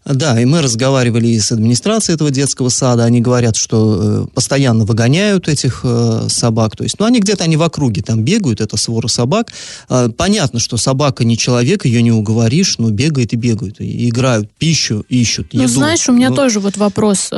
Да, 0.05 0.39
и 0.39 0.45
мы 0.45 0.61
разговаривали 0.61 1.27
и 1.27 1.39
с 1.39 1.51
администрацией 1.51 2.15
этого 2.15 2.29
детского 2.31 2.69
сада. 2.69 3.05
Они 3.05 3.21
говорят, 3.21 3.55
что 3.55 4.25
э, 4.25 4.27
постоянно 4.33 4.83
выгоняют 4.85 5.47
этих 5.47 5.81
э, 5.83 6.27
собак. 6.29 6.75
То 6.75 6.83
есть, 6.83 6.99
ну, 6.99 7.05
они 7.05 7.19
где-то 7.19 7.43
они 7.45 7.55
в 7.57 7.61
округе 7.63 8.01
там 8.01 8.23
бегают, 8.23 8.59
это 8.61 8.75
свора 8.77 9.07
собак. 9.07 9.51
Э, 9.89 10.09
понятно, 10.09 10.59
что 10.59 10.77
собака 10.77 11.23
не 11.23 11.37
человек, 11.37 11.85
ее 11.85 12.01
не 12.01 12.11
уговоришь, 12.11 12.77
но 12.79 12.89
бегает 12.89 13.33
и 13.33 13.37
бегают. 13.37 13.79
И 13.79 14.09
играют, 14.09 14.51
пищу 14.57 15.05
ищут, 15.09 15.47
Ну, 15.53 15.63
еду. 15.63 15.73
знаешь, 15.73 16.07
у 16.09 16.11
меня 16.11 16.29
Ну, 16.29 16.35
тоже 16.35 16.59
вот 16.59 16.77
вопрос. 16.77 17.29
э, 17.31 17.35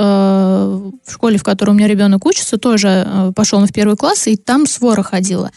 В 1.05 1.11
школе, 1.11 1.37
в 1.37 1.43
которой 1.43 1.71
у 1.71 1.73
меня 1.73 1.87
ребенок 1.87 2.25
учится, 2.25 2.57
тоже 2.57 3.05
э, 3.07 3.31
пошел 3.35 3.59
он 3.59 3.67
в 3.67 3.73
первый 3.73 3.95
класс, 3.95 4.27
и 4.27 4.35
там 4.35 4.65
свора 4.67 5.03
ходила. 5.03 5.51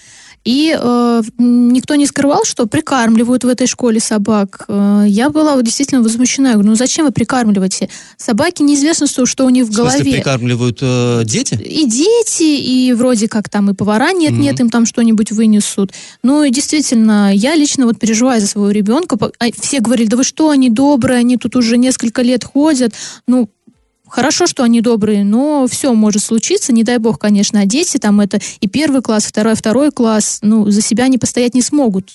И 0.49 0.75
э, 0.75 1.23
никто 1.37 1.95
не 1.97 2.07
скрывал, 2.07 2.45
что 2.45 2.65
прикармливают 2.65 3.45
в 3.45 3.49
этой 3.49 3.67
школе 3.67 4.01
собак. 4.01 4.65
Э, 4.69 5.05
я 5.07 5.29
была 5.29 5.57
вот 5.57 5.65
действительно 5.67 6.01
возмущена. 6.01 6.49
Я 6.49 6.55
говорю, 6.55 6.71
ну 6.71 6.75
зачем 6.75 7.05
вы 7.05 7.13
прикармливаете? 7.13 7.91
Собаки 8.17 8.63
неизвестно, 8.63 9.07
что, 9.07 9.27
что 9.27 9.45
у 9.45 9.51
них 9.51 9.67
в, 9.67 9.69
В 9.69 9.75
смысле, 9.75 9.99
голове. 9.99 10.13
прикармливают 10.13 10.79
э, 10.81 11.21
дети? 11.27 11.53
И 11.53 11.85
дети, 11.85 12.45
и 12.45 12.95
вроде 12.95 13.29
как 13.29 13.51
там 13.51 13.69
и 13.69 13.75
повара 13.75 14.15
нет-нет, 14.15 14.59
им 14.61 14.71
там 14.71 14.87
что-нибудь 14.87 15.33
вынесут. 15.33 15.93
Ну 16.23 16.43
и 16.43 16.51
действительно, 16.51 17.31
я 17.35 17.55
лично 17.55 17.85
вот 17.85 17.99
переживаю 17.99 18.41
за 18.41 18.47
своего 18.47 18.71
ребенка. 18.71 19.19
А 19.39 19.45
Все 19.61 19.81
говорили, 19.81 20.09
да 20.09 20.17
вы 20.17 20.25
что, 20.25 20.49
они 20.49 20.71
добрые, 20.71 21.19
они 21.19 21.37
тут 21.37 21.57
уже 21.57 21.77
несколько 21.77 22.23
лет 22.23 22.43
ходят. 22.43 22.95
Ну, 23.27 23.51
Хорошо, 24.11 24.47
что 24.47 24.63
они 24.65 24.81
добрые, 24.81 25.25
но 25.25 25.67
все 25.69 25.93
может 25.95 26.23
случиться, 26.23 26.73
не 26.73 26.83
дай 26.83 26.99
бог, 26.99 27.19
конечно, 27.19 27.61
а 27.61 27.67
дети 27.67 27.99
там 27.99 28.21
это 28.21 28.41
и 28.61 28.69
первый 28.69 29.03
класс, 29.03 29.27
второй, 29.27 29.55
второй 29.55 29.91
класс, 29.91 30.41
ну, 30.43 30.71
за 30.71 30.81
себя 30.81 31.05
они 31.05 31.19
постоять 31.19 31.55
не 31.55 31.63
смогут. 31.63 32.13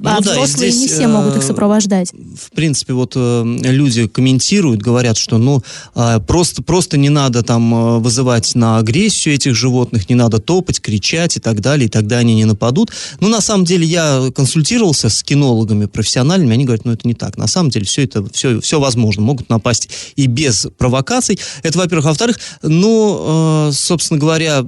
Ну 0.00 0.10
а 0.10 0.20
да, 0.20 0.30
взрослые 0.30 0.70
здесь, 0.70 0.80
не 0.80 0.86
все 0.86 1.08
могут 1.08 1.36
их 1.36 1.42
э, 1.42 1.46
сопровождать. 1.46 2.12
в 2.12 2.50
принципе, 2.52 2.92
вот 2.92 3.14
э, 3.16 3.42
люди 3.64 4.06
комментируют, 4.06 4.80
говорят, 4.80 5.16
что 5.16 5.38
ну 5.38 5.62
э, 5.96 6.20
просто, 6.24 6.62
просто 6.62 6.96
не 6.96 7.08
надо 7.08 7.42
там 7.42 7.74
э, 7.74 7.98
вызывать 7.98 8.54
на 8.54 8.78
агрессию 8.78 9.34
этих 9.34 9.56
животных, 9.56 10.08
не 10.08 10.14
надо 10.14 10.38
топать, 10.38 10.80
кричать 10.80 11.36
и 11.36 11.40
так 11.40 11.60
далее, 11.60 11.86
и 11.86 11.88
тогда 11.90 12.18
они 12.18 12.34
не 12.34 12.44
нападут. 12.44 12.92
Но 13.18 13.28
на 13.28 13.40
самом 13.40 13.64
деле 13.64 13.86
я 13.86 14.30
консультировался 14.34 15.08
с 15.08 15.24
кинологами 15.24 15.86
профессиональными, 15.86 16.54
они 16.54 16.64
говорят, 16.64 16.84
ну 16.84 16.92
это 16.92 17.06
не 17.06 17.14
так. 17.14 17.36
На 17.36 17.48
самом 17.48 17.70
деле 17.70 17.84
все 17.84 18.04
это, 18.04 18.24
все, 18.32 18.60
все 18.60 18.78
возможно. 18.78 19.22
Могут 19.22 19.48
напасть 19.48 19.88
и 20.14 20.26
без 20.26 20.68
провокаций. 20.78 21.40
Это, 21.64 21.76
во-первых. 21.76 22.06
А 22.06 22.08
во-вторых, 22.10 22.38
ну, 22.62 23.68
э, 23.68 23.72
собственно 23.72 24.20
говоря, 24.20 24.64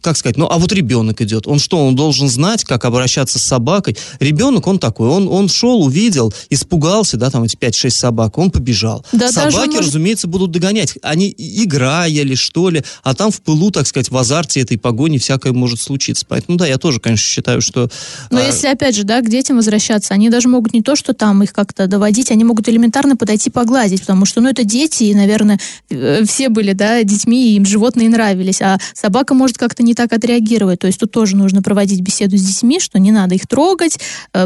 как 0.00 0.16
сказать, 0.16 0.38
ну 0.38 0.48
а 0.50 0.58
вот 0.58 0.72
ребенок 0.72 1.20
идет. 1.20 1.46
Он 1.46 1.58
что, 1.58 1.86
он 1.86 1.94
должен 1.94 2.28
знать, 2.28 2.64
как 2.64 2.86
обращаться 2.86 3.38
с 3.38 3.42
собакой? 3.42 3.98
Ребенок, 4.30 4.64
он 4.68 4.78
такой, 4.78 5.08
он, 5.08 5.26
он 5.28 5.48
шел, 5.48 5.82
увидел, 5.82 6.32
испугался, 6.50 7.16
да, 7.16 7.30
там 7.30 7.42
эти 7.42 7.56
5-6 7.56 7.90
собак, 7.90 8.38
он 8.38 8.52
побежал. 8.52 9.04
Да, 9.10 9.32
даже 9.32 9.50
Собаки, 9.50 9.70
может- 9.70 9.88
разумеется, 9.88 10.28
будут 10.28 10.52
догонять. 10.52 10.94
Они 11.02 11.34
играя 11.36 12.08
ли, 12.08 12.36
что 12.36 12.70
ли, 12.70 12.84
а 13.02 13.14
там 13.14 13.32
в 13.32 13.40
пылу, 13.40 13.72
так 13.72 13.88
сказать, 13.88 14.08
в 14.08 14.16
азарте 14.16 14.60
этой 14.60 14.78
погони 14.78 15.18
всякое 15.18 15.52
может 15.52 15.80
случиться. 15.80 16.24
Поэтому, 16.28 16.58
да, 16.58 16.66
я 16.66 16.78
тоже, 16.78 17.00
конечно, 17.00 17.24
считаю, 17.24 17.60
что... 17.60 17.88
Но 18.30 18.38
а, 18.38 18.42
если, 18.44 18.68
опять 18.68 18.94
же, 18.94 19.02
да, 19.02 19.20
к 19.20 19.28
детям 19.28 19.56
возвращаться, 19.56 20.14
они 20.14 20.30
даже 20.30 20.48
могут 20.48 20.72
не 20.74 20.82
то, 20.82 20.94
что 20.94 21.12
там 21.12 21.42
их 21.42 21.52
как-то 21.52 21.88
доводить, 21.88 22.30
они 22.30 22.44
могут 22.44 22.68
элементарно 22.68 23.16
подойти 23.16 23.50
погладить, 23.50 24.00
потому 24.02 24.26
что, 24.26 24.40
ну, 24.40 24.48
это 24.48 24.62
дети, 24.62 25.04
и, 25.04 25.14
наверное, 25.14 25.58
э, 25.88 26.24
все 26.24 26.50
были, 26.50 26.72
да, 26.72 27.02
детьми, 27.02 27.50
и 27.50 27.56
им 27.56 27.66
животные 27.66 28.08
нравились, 28.08 28.62
а 28.62 28.78
собака 28.94 29.34
может 29.34 29.58
как-то 29.58 29.82
не 29.82 29.94
так 29.94 30.12
отреагировать. 30.12 30.78
То 30.78 30.86
есть 30.86 31.00
тут 31.00 31.10
тоже 31.10 31.36
нужно 31.36 31.62
проводить 31.62 32.00
беседу 32.00 32.36
с 32.36 32.42
детьми, 32.42 32.78
что 32.78 33.00
не 33.00 33.10
надо 33.10 33.34
их 33.34 33.48
трогать, 33.48 33.98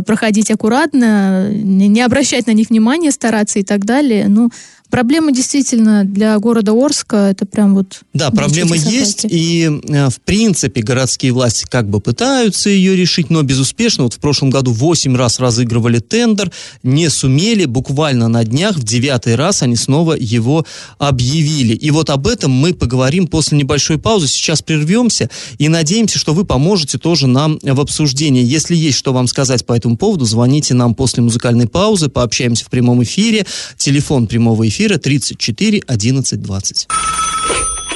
проходить 0.06 0.50
аккуратно, 0.50 1.48
не 1.50 1.88
не 1.88 2.02
обращать 2.02 2.46
на 2.46 2.52
них 2.52 2.70
внимания, 2.70 3.10
стараться 3.10 3.58
и 3.58 3.62
так 3.62 3.84
далее. 3.84 4.26
Ну, 4.28 4.50
проблема 4.94 5.32
действительно 5.32 6.04
для 6.04 6.38
города 6.38 6.70
Орска, 6.70 7.16
это 7.16 7.46
прям 7.46 7.74
вот... 7.74 8.02
Да, 8.12 8.30
проблема 8.30 8.76
есть, 8.76 9.26
и 9.28 9.68
э, 9.88 10.08
в 10.08 10.20
принципе 10.20 10.82
городские 10.82 11.32
власти 11.32 11.66
как 11.68 11.90
бы 11.90 11.98
пытаются 11.98 12.70
ее 12.70 12.94
решить, 12.94 13.28
но 13.28 13.42
безуспешно. 13.42 14.04
Вот 14.04 14.14
в 14.14 14.20
прошлом 14.20 14.50
году 14.50 14.70
8 14.70 15.16
раз 15.16 15.40
разыгрывали 15.40 15.98
тендер, 15.98 16.52
не 16.84 17.10
сумели, 17.10 17.64
буквально 17.64 18.28
на 18.28 18.44
днях, 18.44 18.76
в 18.76 18.84
девятый 18.84 19.34
раз 19.34 19.62
они 19.62 19.74
снова 19.74 20.12
его 20.12 20.64
объявили. 20.98 21.74
И 21.74 21.90
вот 21.90 22.08
об 22.08 22.28
этом 22.28 22.52
мы 22.52 22.72
поговорим 22.72 23.26
после 23.26 23.58
небольшой 23.58 23.98
паузы. 23.98 24.28
Сейчас 24.28 24.62
прервемся 24.62 25.28
и 25.58 25.68
надеемся, 25.68 26.20
что 26.20 26.34
вы 26.34 26.44
поможете 26.44 26.98
тоже 26.98 27.26
нам 27.26 27.58
в 27.60 27.80
обсуждении. 27.80 28.44
Если 28.44 28.76
есть 28.76 28.98
что 28.98 29.12
вам 29.12 29.26
сказать 29.26 29.66
по 29.66 29.72
этому 29.72 29.96
поводу, 29.96 30.24
звоните 30.24 30.72
нам 30.72 30.94
после 30.94 31.20
музыкальной 31.24 31.66
паузы, 31.66 32.08
пообщаемся 32.08 32.64
в 32.64 32.70
прямом 32.70 33.02
эфире. 33.02 33.44
Телефон 33.76 34.28
прямого 34.28 34.68
эфира 34.68 34.83
34 34.88 35.82
11 35.86 36.42
20. 36.42 36.86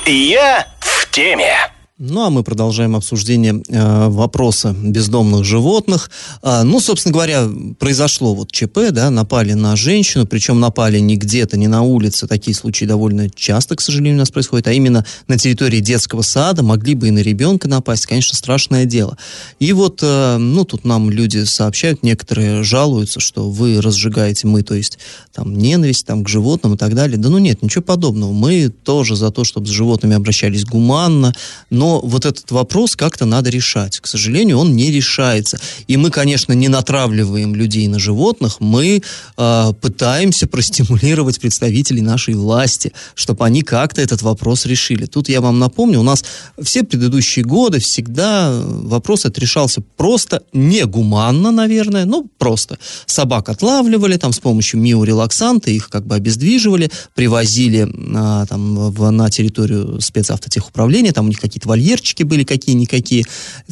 Я 0.06 0.66
в 0.80 1.10
теме. 1.10 1.77
Ну, 2.00 2.22
а 2.22 2.30
мы 2.30 2.44
продолжаем 2.44 2.94
обсуждение 2.94 3.60
э, 3.68 4.08
вопроса 4.08 4.72
бездомных 4.72 5.44
животных. 5.44 6.12
А, 6.42 6.62
ну, 6.62 6.78
собственно 6.78 7.12
говоря, 7.12 7.48
произошло 7.80 8.36
вот 8.36 8.52
ЧП, 8.52 8.92
да, 8.92 9.10
напали 9.10 9.54
на 9.54 9.74
женщину, 9.74 10.24
причем 10.24 10.60
напали 10.60 11.00
не 11.00 11.16
где-то, 11.16 11.56
не 11.56 11.66
на 11.66 11.82
улице, 11.82 12.28
такие 12.28 12.54
случаи 12.54 12.84
довольно 12.84 13.28
часто, 13.28 13.74
к 13.74 13.80
сожалению, 13.80 14.14
у 14.14 14.18
нас 14.20 14.30
происходят, 14.30 14.68
а 14.68 14.72
именно 14.72 15.04
на 15.26 15.38
территории 15.38 15.80
детского 15.80 16.22
сада, 16.22 16.62
могли 16.62 16.94
бы 16.94 17.08
и 17.08 17.10
на 17.10 17.18
ребенка 17.18 17.66
напасть, 17.66 18.06
конечно, 18.06 18.36
страшное 18.36 18.84
дело. 18.84 19.18
И 19.58 19.72
вот, 19.72 19.98
э, 20.00 20.36
ну, 20.38 20.64
тут 20.64 20.84
нам 20.84 21.10
люди 21.10 21.42
сообщают, 21.42 22.04
некоторые 22.04 22.62
жалуются, 22.62 23.18
что 23.18 23.50
вы 23.50 23.80
разжигаете, 23.80 24.46
мы, 24.46 24.62
то 24.62 24.74
есть, 24.74 25.00
там, 25.34 25.58
ненависть 25.58 26.06
там, 26.06 26.22
к 26.22 26.28
животным 26.28 26.74
и 26.74 26.76
так 26.76 26.94
далее. 26.94 27.16
Да 27.16 27.28
ну 27.28 27.38
нет, 27.38 27.60
ничего 27.60 27.82
подобного. 27.82 28.32
Мы 28.32 28.68
тоже 28.68 29.16
за 29.16 29.32
то, 29.32 29.42
чтобы 29.42 29.66
с 29.66 29.70
животными 29.70 30.14
обращались 30.14 30.64
гуманно, 30.64 31.34
но 31.70 31.87
вот 32.02 32.26
этот 32.26 32.50
вопрос 32.50 32.96
как-то 32.96 33.24
надо 33.26 33.50
решать. 33.50 33.98
К 34.00 34.06
сожалению, 34.06 34.58
он 34.58 34.76
не 34.76 34.90
решается. 34.90 35.58
И 35.88 35.96
мы, 35.96 36.10
конечно, 36.10 36.52
не 36.52 36.68
натравливаем 36.68 37.54
людей 37.54 37.88
на 37.88 37.98
животных, 37.98 38.60
мы 38.60 39.02
э, 39.36 39.72
пытаемся 39.80 40.46
простимулировать 40.46 41.40
представителей 41.40 42.02
нашей 42.02 42.34
власти, 42.34 42.92
чтобы 43.14 43.44
они 43.44 43.62
как-то 43.62 44.00
этот 44.00 44.22
вопрос 44.22 44.66
решили. 44.66 45.06
Тут 45.06 45.28
я 45.28 45.40
вам 45.40 45.58
напомню, 45.58 46.00
у 46.00 46.04
нас 46.04 46.24
все 46.62 46.82
предыдущие 46.82 47.44
годы 47.44 47.78
всегда 47.78 48.52
вопрос 48.62 49.24
этот 49.24 49.38
решался 49.38 49.80
просто 49.96 50.42
негуманно, 50.52 51.50
наверное, 51.50 52.04
ну, 52.04 52.28
просто. 52.38 52.78
Собак 53.06 53.48
отлавливали 53.48 54.16
там 54.16 54.32
с 54.32 54.38
помощью 54.38 54.80
миорелаксанта, 54.80 55.70
их 55.70 55.88
как 55.88 56.06
бы 56.06 56.14
обездвиживали, 56.14 56.90
привозили 57.14 57.88
а, 58.14 58.46
там 58.46 58.90
в- 58.90 59.10
на 59.10 59.30
территорию 59.30 60.00
спецавтотехуправления, 60.00 61.12
там 61.12 61.26
у 61.26 61.28
них 61.28 61.40
какие-то 61.40 61.68
вольерчики 61.78 62.24
были 62.24 62.44
какие-никакие, 62.44 63.24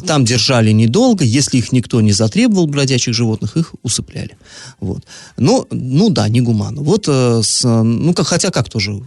там 0.05 0.25
держали 0.25 0.71
недолго, 0.71 1.23
если 1.23 1.57
их 1.57 1.71
никто 1.71 2.01
не 2.01 2.13
затребовал, 2.13 2.67
бродячих 2.67 3.13
животных, 3.13 3.57
их 3.57 3.73
усыпляли. 3.83 4.37
Вот. 4.79 5.03
Ну, 5.37 5.67
ну 5.71 6.09
да, 6.09 6.27
негуманно. 6.29 6.81
Вот, 6.81 7.05
э, 7.07 7.41
с, 7.43 7.65
э, 7.65 7.81
ну, 7.83 8.13
как, 8.13 8.27
хотя 8.27 8.49
как 8.49 8.69
тоже, 8.69 9.01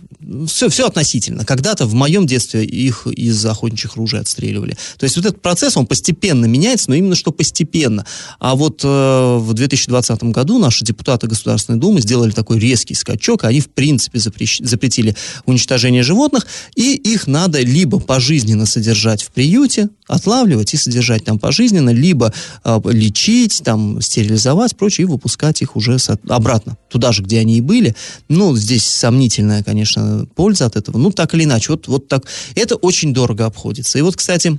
все, 0.46 0.68
все 0.68 0.86
относительно. 0.86 1.44
Когда-то 1.44 1.86
в 1.86 1.94
моем 1.94 2.26
детстве 2.26 2.64
их 2.64 3.06
из 3.06 3.44
охотничьих 3.44 3.96
ружей 3.96 4.20
отстреливали. 4.20 4.76
То 4.98 5.04
есть 5.04 5.16
вот 5.16 5.26
этот 5.26 5.42
процесс, 5.42 5.76
он 5.76 5.86
постепенно 5.86 6.44
меняется, 6.46 6.90
но 6.90 6.96
именно 6.96 7.14
что 7.14 7.32
постепенно. 7.32 8.04
А 8.38 8.54
вот 8.54 8.82
э, 8.84 9.36
в 9.38 9.52
2020 9.54 10.24
году 10.24 10.58
наши 10.58 10.84
депутаты 10.84 11.26
Государственной 11.26 11.78
Думы 11.78 12.00
сделали 12.00 12.30
такой 12.30 12.58
резкий 12.58 12.94
скачок, 12.94 13.44
они 13.44 13.60
в 13.60 13.70
принципе 13.70 14.18
запрещ- 14.18 14.64
запретили 14.64 15.16
уничтожение 15.46 16.02
животных, 16.02 16.46
и 16.76 16.94
их 16.94 17.26
надо 17.26 17.60
либо 17.60 17.98
пожизненно 17.98 18.66
содержать 18.66 18.89
в 19.22 19.30
приюте, 19.30 19.88
отлавливать 20.06 20.74
и 20.74 20.76
содержать 20.76 21.24
там 21.24 21.38
пожизненно, 21.38 21.90
либо 21.90 22.32
э, 22.64 22.80
лечить, 22.86 23.62
там, 23.64 24.00
стерилизовать, 24.00 24.76
прочее, 24.76 25.06
и 25.06 25.08
выпускать 25.08 25.62
их 25.62 25.76
уже 25.76 25.98
со- 25.98 26.18
обратно, 26.28 26.76
туда 26.90 27.12
же, 27.12 27.22
где 27.22 27.38
они 27.38 27.58
и 27.58 27.60
были. 27.60 27.94
Ну, 28.28 28.56
здесь 28.56 28.84
сомнительная, 28.86 29.62
конечно, 29.62 30.26
польза 30.34 30.66
от 30.66 30.76
этого. 30.76 30.98
Ну, 30.98 31.10
так 31.10 31.34
или 31.34 31.44
иначе, 31.44 31.72
вот, 31.72 31.88
вот 31.88 32.08
так. 32.08 32.24
Это 32.54 32.76
очень 32.76 33.14
дорого 33.14 33.46
обходится. 33.46 33.98
И 33.98 34.02
вот, 34.02 34.16
кстати, 34.16 34.58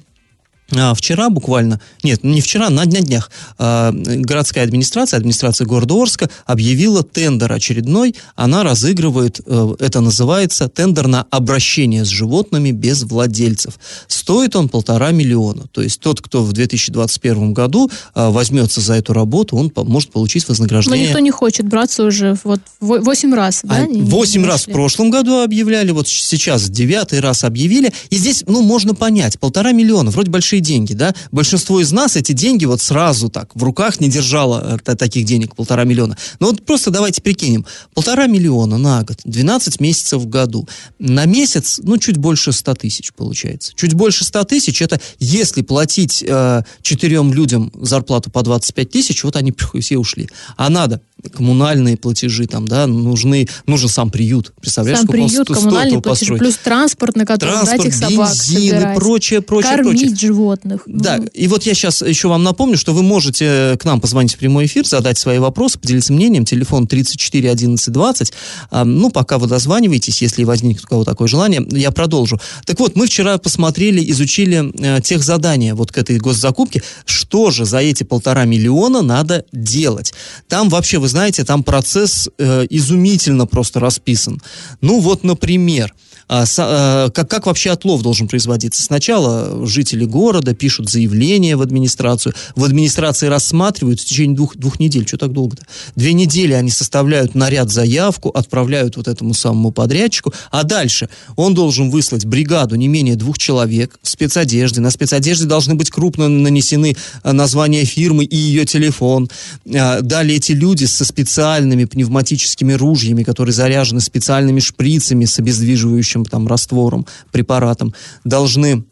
а, 0.76 0.94
вчера 0.94 1.30
буквально, 1.30 1.80
нет, 2.04 2.24
не 2.24 2.42
вчера, 2.42 2.70
на 2.70 2.86
дня 2.86 3.02
днях, 3.02 3.32
а, 3.58 3.92
городская 3.94 4.64
администрация, 4.64 5.18
администрация 5.18 5.66
города 5.66 5.96
Орска 5.96 6.30
объявила 6.46 7.04
тендер 7.04 7.52
очередной, 7.52 8.16
она 8.36 8.64
разыгрывает, 8.64 9.40
э, 9.46 9.76
это 9.80 10.02
называется 10.02 10.70
тендер 10.70 11.08
на 11.08 11.26
обращение 11.30 12.06
с 12.06 12.08
животными 12.08 12.72
без 12.72 13.04
владельцев. 13.04 13.80
Стоит 14.08 14.56
он 14.56 14.70
полтора 14.70 15.12
миллиона, 15.12 15.66
то 15.72 15.82
есть 15.82 16.00
тот, 16.00 16.22
кто 16.22 16.44
в 16.44 16.54
2021 16.54 17.54
году 17.54 17.92
а, 18.14 18.30
возьмется 18.32 18.82
за 18.82 18.94
эту 18.96 19.14
работу, 19.14 19.58
он 19.58 19.72
может 19.76 20.12
получить 20.12 20.48
Но 20.48 20.54
вознаграждение. 20.54 21.08
никто 21.08 21.20
не 21.20 21.32
хочет 21.32 21.68
браться 21.68 22.04
уже 22.04 22.38
вот 22.44 22.62
во- 22.80 23.00
восемь 23.00 23.34
раз, 23.34 23.62
да? 23.64 23.84
А 23.84 23.88
Восемь 23.92 24.46
раз 24.46 24.68
в 24.68 24.72
прошлом 24.72 25.10
году 25.10 25.42
объявляли, 25.42 25.92
вот 25.92 26.08
сейчас 26.08 26.70
девятый 26.70 27.20
раз 27.20 27.44
объявили. 27.44 27.92
И 28.10 28.18
здесь, 28.18 28.44
ну, 28.48 28.62
можно 28.62 28.94
понять, 28.94 29.40
полтора 29.40 29.72
миллиона, 29.72 30.12
вроде 30.12 30.30
большие 30.32 30.61
деньги, 30.62 30.94
да? 30.94 31.14
Большинство 31.32 31.82
из 31.82 31.92
нас 31.92 32.16
эти 32.16 32.32
деньги 32.32 32.66
вот 32.66 32.82
сразу 32.82 33.30
так 33.30 33.50
в 33.56 33.64
руках 33.64 34.00
не 34.00 34.10
держало 34.10 34.76
э, 34.76 34.78
та- 34.84 34.96
таких 34.96 35.26
денег, 35.26 35.56
полтора 35.56 35.84
миллиона. 35.84 36.18
Ну 36.40 36.48
вот 36.48 36.66
просто 36.66 36.92
давайте 36.92 37.22
прикинем. 37.22 37.66
Полтора 37.94 38.28
миллиона 38.28 38.78
на 38.78 39.04
год, 39.04 39.20
12 39.26 39.80
месяцев 39.80 40.22
в 40.22 40.28
году. 40.28 40.68
На 41.00 41.26
месяц, 41.26 41.80
ну, 41.84 41.98
чуть 41.98 42.18
больше 42.18 42.52
100 42.52 42.76
тысяч 42.76 43.14
получается. 43.14 43.74
Чуть 43.76 43.94
больше 43.94 44.24
100 44.24 44.44
тысяч, 44.46 44.82
это 44.82 45.00
если 45.20 45.62
платить 45.62 46.24
э, 46.28 46.64
четырем 46.82 47.34
людям 47.34 47.72
зарплату 47.82 48.32
по 48.32 48.42
25 48.42 48.90
тысяч, 48.90 49.24
вот 49.24 49.36
они 49.36 49.54
все 49.82 49.98
ушли. 49.98 50.30
А 50.58 50.70
надо 50.70 51.02
коммунальные 51.30 51.98
платежи 51.98 52.48
там, 52.48 52.68
да, 52.68 52.88
нужны, 52.88 53.48
нужен 53.68 53.90
сам 53.90 54.10
приют. 54.10 54.54
Представляешь, 54.60 55.00
Сам 55.00 55.08
приют, 55.08 55.48
коммунальные 55.48 56.02
платежи, 56.02 56.32
построить? 56.34 56.40
плюс 56.40 56.58
транспорт, 56.58 57.16
на 57.16 57.26
который 57.26 57.52
Транспорт, 57.52 57.82
этих 57.82 57.94
собак 57.94 58.30
бензин 58.30 58.58
и 58.58 58.70
собирать, 58.70 58.98
прочее, 58.98 59.42
прочее, 59.42 59.76
кормить 59.76 60.00
прочее. 60.02 60.16
Животных. 60.42 60.82
Да, 60.86 61.18
Ну, 61.18 61.26
и 61.34 61.48
вот 61.48 61.64
я 61.64 61.74
сейчас 61.74 62.02
еще 62.02 62.28
вам 62.28 62.44
напомню, 62.44 62.78
что 62.78 62.94
вы 62.94 63.04
можете 63.04 63.46
э, 63.46 63.78
к 63.78 63.86
нам 63.86 64.02
позвонить 64.02 64.34
в 64.34 64.38
прямой 64.38 64.66
эфир, 64.66 64.86
задать 64.86 65.18
свои 65.18 65.40
вопросы, 65.40 65.80
поделиться 65.80 66.14
мнением. 66.14 66.46
Телефон 66.46 66.88
34 66.88 67.50
11 67.52 67.94
20. 67.94 68.34
А, 68.72 68.86
ну, 68.86 69.10
пока 69.10 69.38
вы 69.38 69.48
дозваниваетесь, 69.48 70.22
если 70.22 70.44
возникнет 70.44 70.86
у 70.86 70.88
кого 70.88 71.04
такое 71.04 71.28
желание, 71.28 71.66
я 71.72 71.92
продолжу. 71.92 72.40
Так 72.66 72.80
вот, 72.80 72.96
мы 72.96 73.06
вчера 73.06 73.38
посмотрели, 73.38 74.12
изучили 74.12 74.72
э, 74.80 75.02
тех 75.02 75.24
задания 75.24 75.76
вот 75.76 75.92
к 75.92 75.98
этой 75.98 76.18
госзакупке. 76.18 76.82
Что 77.06 77.52
же 77.52 77.66
за 77.66 77.78
эти 77.78 78.04
полтора 78.04 78.46
миллиона 78.46 79.02
надо 79.02 79.46
делать? 79.52 80.14
Там 80.48 80.70
вообще, 80.70 80.98
вы 80.98 81.08
знаете, 81.08 81.44
там 81.44 81.64
процесс 81.64 82.30
э, 82.38 82.66
изумительно 82.70 83.46
просто 83.46 83.80
расписан. 83.80 84.42
Ну, 84.82 85.00
вот, 85.00 85.24
например, 85.24 85.94
а, 86.32 86.46
а, 86.60 87.10
как, 87.10 87.30
как 87.30 87.46
вообще 87.46 87.72
отлов 87.72 88.04
должен 88.04 88.30
производиться? 88.30 88.82
Сначала 88.82 89.68
жители 89.68 90.06
города 90.06 90.56
пишут 90.56 90.90
заявление 90.90 91.58
в 91.58 91.62
администрацию, 91.62 92.34
в 92.56 92.64
администрации 92.64 93.28
рассматривают 93.28 94.00
в 94.00 94.06
течение 94.06 94.38
двух, 94.38 94.56
двух 94.56 94.80
недель, 94.80 95.06
что 95.06 95.18
так 95.18 95.34
долго-то? 95.34 95.64
Две 95.98 96.14
недели 96.14 96.54
они 96.54 96.70
составляют 96.70 97.36
наряд 97.36 97.70
заявку, 97.70 98.30
отправляют 98.30 98.96
вот 98.96 99.10
этому 99.10 99.34
самому 99.34 99.72
подрядчику, 99.72 100.34
а 100.52 100.64
дальше 100.64 101.10
он 101.36 101.54
должен 101.54 101.90
выслать 101.90 102.26
бригаду 102.26 102.76
не 102.76 102.88
менее 102.88 103.18
двух 103.18 103.38
человек 103.38 104.00
в 104.02 104.08
спецодежде. 104.08 104.80
На 104.80 104.90
спецодежде 104.90 105.44
должны 105.44 105.76
быть 105.76 105.90
крупно 105.90 106.30
нанесены 106.30 106.96
а, 107.24 107.34
название 107.34 107.84
фирмы 107.84 108.24
и 108.24 108.38
ее 108.38 108.66
телефон. 108.66 109.30
А, 109.76 110.00
Далее 110.00 110.38
эти 110.38 110.54
люди 110.54 110.86
со 110.86 111.04
специальными 111.04 111.84
пневматическими 111.84 112.72
ружьями, 112.72 113.24
которые 113.24 113.52
заряжены 113.52 114.00
специальными 114.00 114.62
шприцами 114.62 115.26
с 115.26 115.38
обездвиживающим 115.38 116.21
там 116.26 116.48
раствором, 116.48 117.06
препаратом, 117.32 117.94
должны 118.24 118.84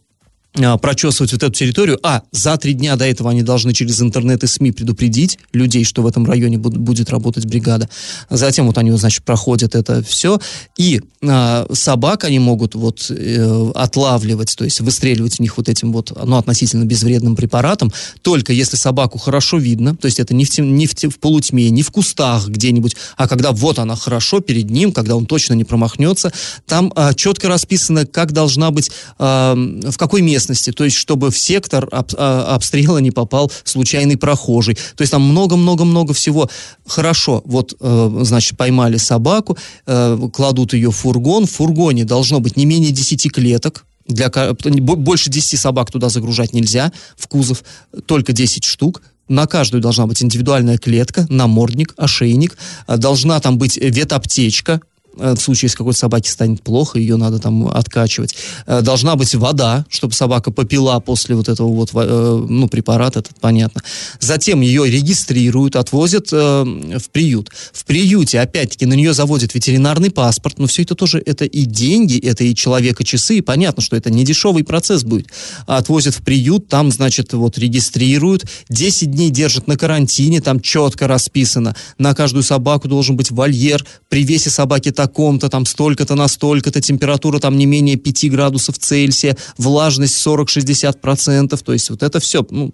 прочесывать 0.54 1.32
вот 1.32 1.44
эту 1.44 1.54
территорию, 1.54 2.00
а 2.04 2.24
за 2.32 2.58
три 2.58 2.74
дня 2.74 2.96
до 2.96 3.06
этого 3.06 3.30
они 3.30 3.44
должны 3.44 3.72
через 3.74 4.02
интернет 4.02 4.44
и 4.44 4.48
СМИ 4.48 4.72
предупредить 4.72 5.38
людей, 5.54 5.84
что 5.84 6.02
в 6.02 6.08
этом 6.08 6.26
районе 6.26 6.58
буд- 6.58 6.78
будет 6.78 7.10
работать 7.12 7.46
бригада. 7.46 7.88
Затем 8.30 8.68
вот 8.68 8.78
они, 8.78 8.92
значит, 8.92 9.24
проходят 9.24 9.76
это 9.76 10.04
все, 10.04 10.40
и 10.76 11.02
а, 11.22 11.68
собак 11.72 12.24
они 12.24 12.40
могут 12.40 12.76
вот 12.76 13.12
э, 13.12 13.72
отлавливать, 13.76 14.56
то 14.58 14.66
есть 14.66 14.82
выстреливать 14.82 15.36
в 15.36 15.40
них 15.40 15.58
вот 15.58 15.70
этим 15.70 15.94
вот, 15.94 16.12
ну, 16.26 16.38
относительно 16.38 16.84
безвредным 16.86 17.36
препаратом, 17.36 17.94
только 18.22 18.52
если 18.52 18.76
собаку 18.76 19.18
хорошо 19.20 19.58
видно, 19.58 19.96
то 19.96 20.06
есть 20.08 20.20
это 20.20 20.34
не 20.34 20.46
в, 20.46 20.50
тем- 20.50 20.76
не 20.76 20.88
в, 20.88 20.96
те- 20.96 21.10
в 21.10 21.20
полутьме, 21.20 21.70
не 21.70 21.84
в 21.84 21.92
кустах 21.92 22.48
где-нибудь, 22.48 22.96
а 23.18 23.28
когда 23.28 23.52
вот 23.52 23.80
она 23.80 23.96
хорошо 23.96 24.40
перед 24.40 24.70
ним, 24.70 24.92
когда 24.92 25.16
он 25.16 25.26
точно 25.26 25.54
не 25.54 25.64
промахнется, 25.64 26.34
там 26.66 26.92
а, 26.96 27.14
четко 27.14 27.48
расписано, 27.50 28.06
как 28.06 28.32
должна 28.32 28.72
быть, 28.72 28.92
а, 29.20 29.56
в 29.56 29.98
какой 29.98 30.22
местности, 30.40 30.72
то 30.72 30.86
есть 30.86 30.96
чтобы 30.96 31.32
в 31.32 31.38
сектор 31.38 31.88
об- 31.92 32.16
а, 32.18 32.56
обстрела 32.56 33.00
не 33.00 33.12
попал 33.12 33.52
случайный 33.64 34.18
прохожий. 34.18 34.76
То 34.96 35.02
есть 35.02 35.12
там 35.12 35.22
много-много-много 35.22 36.14
всего. 36.14 36.50
Хорошо, 36.88 37.42
вот, 37.46 37.76
э, 37.80 38.20
значит, 38.22 38.58
поймали 38.58 38.98
собаку, 38.98 39.58
э, 39.86 40.18
кладут 40.34 40.74
ее 40.74 40.90
в 40.90 40.96
фургон, 40.96 41.46
в 41.46 41.52
фургоне 41.52 42.06
должно 42.06 42.40
быть 42.40 42.58
не 42.58 42.66
менее 42.66 42.92
10 42.92 43.30
клеток, 43.30 43.86
для, 44.08 44.30
больше 44.30 45.30
10 45.30 45.60
собак 45.60 45.92
туда 45.92 46.10
загружать 46.10 46.54
нельзя 46.54 46.92
в 47.18 47.28
кузов, 47.28 47.64
только 48.06 48.34
10 48.34 48.64
штук. 48.64 49.02
На 49.30 49.46
каждую 49.46 49.82
должна 49.82 50.08
быть 50.08 50.24
индивидуальная 50.24 50.78
клетка, 50.80 51.28
намордник, 51.30 51.94
ошейник. 51.98 52.58
А, 52.88 52.98
Должна 52.98 53.40
там 53.40 53.60
быть 53.60 53.78
ветаптечка, 53.78 54.74
э, 54.74 54.80
в 55.20 55.38
случае, 55.38 55.68
если 55.68 55.78
какой-то 55.78 56.00
собаке 56.00 56.30
станет 56.30 56.62
плохо, 56.62 57.00
ее 57.00 57.16
надо 57.16 57.40
там 57.40 57.68
откачивать. 57.68 58.36
Э, 58.66 58.82
Должна 58.82 59.16
быть 59.16 59.36
вода, 59.36 59.86
чтобы 59.90 60.14
собака 60.14 60.52
попила 60.52 61.00
после 61.00 61.36
вот 61.36 61.50
этого 61.50 61.68
вот, 61.68 61.94
во- 61.94 62.06
э, 62.06 62.46
ну, 62.50 62.68
препарата, 62.68 63.20
это 63.20 63.32
понятно. 63.40 63.82
Затем 64.20 64.62
ее 64.62 64.90
регистрируют, 64.90 65.76
отвозят 65.76 66.30
э, 66.32 66.64
в 66.98 67.10
приют. 67.12 67.50
В 67.74 67.86
приюте, 67.86 68.40
опять-таки, 68.40 68.86
на 68.86 68.94
нее 68.94 69.14
заводят 69.14 69.54
ветеринарный 69.54 70.12
паспорт, 70.12 70.60
но 70.60 70.68
все 70.68 70.84
это 70.84 70.96
тоже, 70.96 71.22
это 71.26 71.46
и 71.46 71.66
деньги, 71.66 72.18
это 72.20 72.44
и 72.44 72.56
человека 72.56 73.04
часы, 73.04 73.38
и 73.38 73.42
понятно, 73.42 73.84
что 73.84 73.96
это 73.96 74.10
не 74.10 74.24
дешевый 74.24 74.64
процесс 74.64 75.04
будет. 75.04 75.28
Отвозят 75.68 76.16
в 76.16 76.24
приют, 76.24 76.68
там, 76.68 76.92
значит, 76.92 77.34
вот 77.34 77.58
регистрируют, 77.58 78.46
10 78.70 79.12
дней 79.12 79.30
держат 79.30 79.68
на 79.68 79.78
карантине, 79.78 80.42
там 80.42 80.60
четко 80.60 81.08
расписано, 81.08 81.76
на 81.98 82.14
каждую 82.16 82.44
собаку 82.44 82.88
должен 82.88 83.16
быть 83.16 83.32
вольер, 83.32 83.86
при 84.10 84.24
весе 84.24 84.50
собаки 84.50 84.92
таком-то, 85.10 85.50
там 85.50 85.66
столько-то 85.66 86.16
на 86.16 86.28
столько-то, 86.28 86.82
температура 86.82 87.40
там 87.40 87.58
не 87.58 87.66
менее 87.66 87.96
5 87.98 88.32
градусов 88.32 88.78
Цельсия, 88.78 89.36
влажность 89.58 90.26
40-60%, 90.26 91.58
то 91.64 91.74
есть 91.74 91.90
вот 91.90 92.04
это 92.04 92.20
все, 92.20 92.46
ну, 92.52 92.72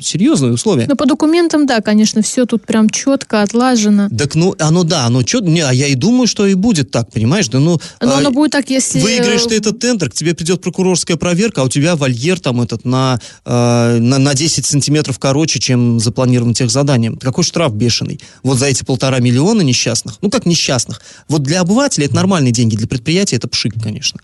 серьезные 0.00 0.52
условия. 0.52 0.86
Ну, 0.88 0.96
по 0.96 1.04
документам, 1.04 1.66
да, 1.66 1.80
конечно, 1.80 2.22
все 2.22 2.46
тут 2.46 2.64
прям 2.64 2.88
четко 2.88 3.42
отлажено. 3.42 4.08
Так 4.08 4.34
ну, 4.34 4.54
оно 4.58 4.82
да, 4.82 5.04
оно 5.04 5.20
что, 5.26 5.40
не, 5.40 5.60
а 5.60 5.72
я 5.72 5.88
и 5.88 5.94
думаю, 5.94 6.26
что 6.26 6.46
и 6.46 6.54
будет 6.54 6.90
так, 6.90 7.12
понимаешь, 7.12 7.48
да 7.48 7.58
ну... 7.58 7.78
Но 8.00 8.14
а, 8.14 8.18
оно 8.18 8.30
будет 8.30 8.52
так, 8.52 8.70
если... 8.70 8.98
Выиграешь 9.00 9.42
ты 9.44 9.56
этот 9.56 9.78
тендер, 9.78 10.10
к 10.10 10.14
тебе 10.14 10.34
придет 10.34 10.62
прокурорская 10.62 11.18
проверка, 11.18 11.60
а 11.60 11.64
у 11.64 11.68
тебя 11.68 11.96
вольер 11.96 12.40
там 12.40 12.62
этот 12.62 12.86
на, 12.86 13.20
э, 13.44 13.98
на, 13.98 14.18
на 14.18 14.34
10 14.34 14.64
сантиметров 14.64 15.18
короче, 15.18 15.58
чем 15.58 16.00
запланирован 16.00 16.54
техзаданием. 16.54 17.18
Какой 17.18 17.44
штраф 17.44 17.74
бешеный? 17.74 18.20
Вот 18.42 18.58
за 18.58 18.66
эти 18.66 18.84
полтора 18.84 19.18
миллиона 19.18 19.60
несчастных. 19.60 20.16
Ну, 20.22 20.30
как 20.30 20.46
несчастных? 20.46 21.02
Вот 21.28 21.42
для 21.42 21.60
обывателя 21.60 22.06
это 22.06 22.14
нормальные 22.14 22.52
деньги, 22.52 22.74
для 22.74 22.86
предприятия 22.86 23.36
это 23.36 23.48
пшик, 23.48 23.74
конечно. 23.82 24.18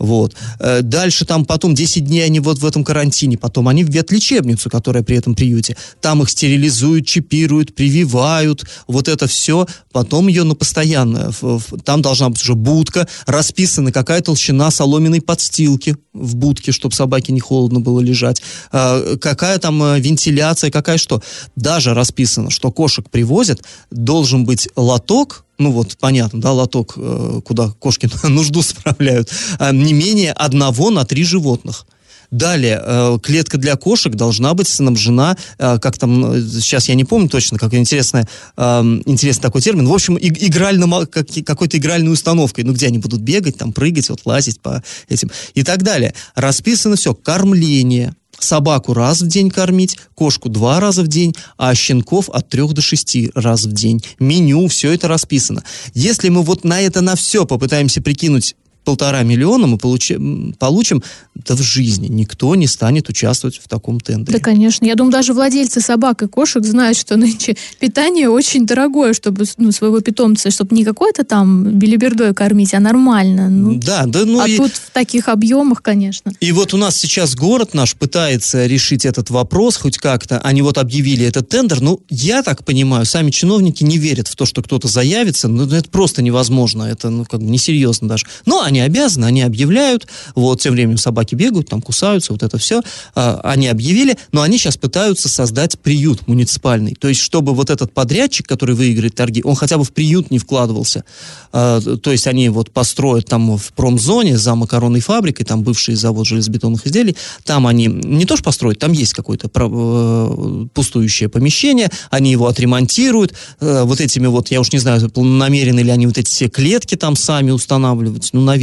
Вот. 0.00 0.34
Э, 0.58 0.82
дальше 0.82 1.24
там 1.24 1.44
потом 1.44 1.76
10 1.76 2.04
дней 2.04 2.24
они 2.24 2.40
вот 2.40 2.58
в 2.58 2.66
этом 2.66 2.82
карантине, 2.82 3.38
потом 3.38 3.68
они 3.68 3.84
в 3.84 3.90
ветлечебницу, 3.90 4.68
которая 4.68 4.87
при 5.02 5.16
этом 5.16 5.34
приюте. 5.34 5.76
Там 6.00 6.22
их 6.22 6.30
стерилизуют, 6.30 7.06
чипируют, 7.06 7.74
прививают, 7.74 8.64
вот 8.86 9.08
это 9.08 9.26
все. 9.26 9.66
Потом 9.92 10.28
ее 10.28 10.44
на 10.44 10.54
постоянно. 10.54 11.30
в- 11.40 11.58
в- 11.58 11.80
Там 11.82 12.02
должна 12.02 12.28
быть 12.30 12.42
уже 12.42 12.54
будка, 12.54 13.06
расписана 13.26 13.92
какая 13.92 14.20
толщина 14.20 14.70
соломенной 14.70 15.20
подстилки 15.20 15.96
в 16.12 16.36
будке, 16.36 16.72
чтобы 16.72 16.94
собаке 16.94 17.32
не 17.32 17.40
холодно 17.40 17.80
было 17.80 18.00
лежать. 18.00 18.42
А, 18.72 19.16
Какая 19.16 19.58
там 19.58 19.82
э, 19.82 20.00
вентиляция, 20.00 20.70
какая 20.70 20.98
что. 20.98 21.22
Даже 21.56 21.94
расписано, 21.94 22.50
что 22.50 22.70
кошек 22.72 23.08
привозят, 23.10 23.62
должен 23.90 24.44
быть 24.44 24.68
лоток, 24.76 25.44
ну 25.58 25.72
вот, 25.72 25.96
понятно, 25.98 26.40
да, 26.40 26.52
лоток, 26.52 26.94
э, 26.96 27.40
куда 27.44 27.68
кошки 27.70 28.08
нужду 28.26 28.62
справляют, 28.62 29.30
а, 29.58 29.72
не 29.72 29.92
менее 29.92 30.32
одного 30.32 30.90
на 30.90 31.04
три 31.04 31.24
животных. 31.24 31.86
Далее, 32.30 32.80
э, 32.84 33.18
клетка 33.22 33.56
для 33.56 33.76
кошек 33.76 34.14
должна 34.14 34.52
быть 34.52 34.68
снабжена, 34.68 35.36
э, 35.58 35.78
как 35.78 35.96
там, 35.96 36.32
э, 36.34 36.42
сейчас 36.42 36.88
я 36.88 36.94
не 36.94 37.04
помню 37.04 37.28
точно, 37.28 37.58
как 37.58 37.72
интересный, 37.74 38.24
интересный 38.56 39.42
такой 39.42 39.62
термин, 39.62 39.86
в 39.88 39.92
общем, 39.92 40.18
игральным, 40.18 40.94
а, 40.94 41.06
как- 41.06 41.28
какой-то 41.44 41.78
игральной 41.78 42.12
установкой, 42.12 42.64
ну, 42.64 42.72
где 42.72 42.86
они 42.86 42.98
будут 42.98 43.20
бегать, 43.20 43.56
там, 43.56 43.72
прыгать, 43.72 44.10
вот, 44.10 44.20
лазить 44.24 44.60
по 44.60 44.82
этим, 45.08 45.30
и 45.54 45.62
так 45.62 45.82
далее. 45.82 46.14
Расписано 46.34 46.96
все, 46.96 47.14
кормление, 47.14 48.14
собаку 48.38 48.94
раз 48.94 49.22
в 49.22 49.26
день 49.26 49.50
кормить, 49.50 49.96
кошку 50.14 50.48
два 50.48 50.80
раза 50.80 51.02
в 51.02 51.08
день, 51.08 51.34
а 51.56 51.74
щенков 51.74 52.28
от 52.30 52.48
трех 52.48 52.72
до 52.72 52.82
шести 52.82 53.30
раз 53.34 53.64
в 53.64 53.72
день. 53.72 54.02
Меню, 54.18 54.66
все 54.68 54.92
это 54.92 55.08
расписано. 55.08 55.64
Если 55.94 56.28
мы 56.28 56.42
вот 56.42 56.64
на 56.64 56.80
это 56.80 57.00
на 57.00 57.16
все 57.16 57.46
попытаемся 57.46 58.02
прикинуть 58.02 58.54
полтора 58.88 59.22
миллиона 59.22 59.66
мы 59.66 59.76
получим, 59.76 60.54
получим, 60.58 61.02
да 61.34 61.54
в 61.54 61.60
жизни 61.60 62.08
никто 62.08 62.54
не 62.54 62.66
станет 62.66 63.10
участвовать 63.10 63.60
в 63.62 63.68
таком 63.68 64.00
тендере. 64.00 64.38
Да, 64.38 64.42
конечно. 64.42 64.86
Я 64.86 64.94
думаю, 64.94 65.12
даже 65.12 65.34
владельцы 65.34 65.82
собак 65.82 66.22
и 66.22 66.26
кошек 66.26 66.64
знают, 66.64 66.96
что 66.96 67.18
нынче 67.18 67.54
питание 67.80 68.30
очень 68.30 68.64
дорогое, 68.64 69.12
чтобы 69.12 69.44
ну, 69.58 69.72
своего 69.72 70.00
питомца, 70.00 70.50
чтобы 70.50 70.74
не 70.74 70.84
какой-то 70.84 71.24
там 71.24 71.64
билибердой 71.72 72.32
кормить, 72.32 72.72
а 72.72 72.80
нормально. 72.80 73.50
Ну, 73.50 73.74
да, 73.74 74.06
да, 74.06 74.24
ну 74.24 74.40
а 74.40 74.48
и... 74.48 74.56
тут 74.56 74.72
в 74.72 74.90
таких 74.90 75.28
объемах, 75.28 75.82
конечно. 75.82 76.32
И 76.40 76.50
вот 76.52 76.72
у 76.72 76.78
нас 76.78 76.96
сейчас 76.96 77.34
город 77.34 77.74
наш 77.74 77.94
пытается 77.94 78.64
решить 78.64 79.04
этот 79.04 79.28
вопрос 79.28 79.76
хоть 79.76 79.98
как-то. 79.98 80.38
Они 80.38 80.62
вот 80.62 80.78
объявили 80.78 81.26
этот 81.26 81.50
тендер. 81.50 81.82
Ну, 81.82 82.00
я 82.08 82.42
так 82.42 82.64
понимаю, 82.64 83.04
сами 83.04 83.30
чиновники 83.30 83.84
не 83.84 83.98
верят 83.98 84.28
в 84.28 84.34
то, 84.34 84.46
что 84.46 84.62
кто-то 84.62 84.88
заявится. 84.88 85.46
Ну, 85.46 85.66
это 85.66 85.90
просто 85.90 86.22
невозможно. 86.22 86.84
Это, 86.84 87.10
ну, 87.10 87.26
как 87.26 87.40
бы 87.40 87.50
несерьезно 87.50 88.08
даже. 88.08 88.24
Но 88.46 88.62
они 88.62 88.77
обязаны, 88.80 89.26
они 89.26 89.42
объявляют. 89.42 90.06
Вот, 90.34 90.60
тем 90.60 90.74
временем 90.74 90.98
собаки 90.98 91.34
бегают, 91.34 91.68
там 91.68 91.82
кусаются, 91.82 92.32
вот 92.32 92.42
это 92.42 92.58
все. 92.58 92.82
А, 93.14 93.40
они 93.44 93.68
объявили, 93.68 94.16
но 94.32 94.42
они 94.42 94.58
сейчас 94.58 94.76
пытаются 94.76 95.28
создать 95.28 95.78
приют 95.78 96.26
муниципальный. 96.26 96.94
То 96.94 97.08
есть, 97.08 97.20
чтобы 97.20 97.54
вот 97.54 97.70
этот 97.70 97.92
подрядчик, 97.92 98.46
который 98.46 98.74
выиграет 98.74 99.14
торги, 99.14 99.42
он 99.44 99.54
хотя 99.54 99.78
бы 99.78 99.84
в 99.84 99.92
приют 99.92 100.30
не 100.30 100.38
вкладывался. 100.38 101.04
А, 101.52 101.80
то 101.80 102.12
есть, 102.12 102.26
они 102.26 102.48
вот 102.48 102.70
построят 102.70 103.26
там 103.26 103.56
в 103.56 103.72
промзоне 103.72 104.36
за 104.36 104.54
макаронной 104.54 105.00
фабрикой, 105.00 105.46
там 105.46 105.62
бывший 105.62 105.94
завод 105.94 106.26
железобетонных 106.26 106.86
изделий, 106.86 107.16
там 107.44 107.66
они 107.66 107.86
не 107.86 108.24
то 108.24 108.36
что 108.36 108.44
построят, 108.44 108.78
там 108.78 108.92
есть 108.92 109.12
какое-то 109.12 109.50
э, 109.54 110.66
пустующее 110.74 111.28
помещение, 111.28 111.90
они 112.10 112.30
его 112.30 112.46
отремонтируют, 112.46 113.34
э, 113.60 113.82
вот 113.84 114.00
этими 114.00 114.26
вот, 114.26 114.50
я 114.50 114.60
уж 114.60 114.72
не 114.72 114.78
знаю, 114.78 115.10
намерены 115.16 115.80
ли 115.80 115.90
они 115.90 116.06
вот 116.06 116.18
эти 116.18 116.30
все 116.30 116.48
клетки 116.48 116.94
там 116.94 117.16
сами 117.16 117.50
устанавливать, 117.50 118.30
ну, 118.32 118.40
наверное. 118.40 118.57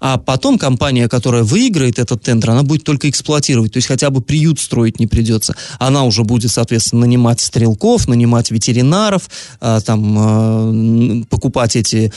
А 0.00 0.18
потом 0.18 0.58
компания, 0.58 1.08
которая 1.08 1.42
выиграет 1.42 1.98
этот 1.98 2.22
тендер, 2.22 2.50
она 2.50 2.62
будет 2.62 2.84
только 2.84 3.08
эксплуатировать, 3.08 3.72
то 3.72 3.78
есть 3.78 3.88
хотя 3.88 4.10
бы 4.10 4.20
приют 4.20 4.60
строить 4.60 5.00
не 5.00 5.06
придется. 5.06 5.54
Она 5.78 6.04
уже 6.04 6.24
будет, 6.24 6.50
соответственно, 6.50 7.02
нанимать 7.02 7.40
стрелков, 7.40 8.08
нанимать 8.08 8.50
ветеринаров, 8.50 9.28
э, 9.60 9.80
там, 9.84 11.24
покупать 11.30 11.76
эти, 11.76 12.12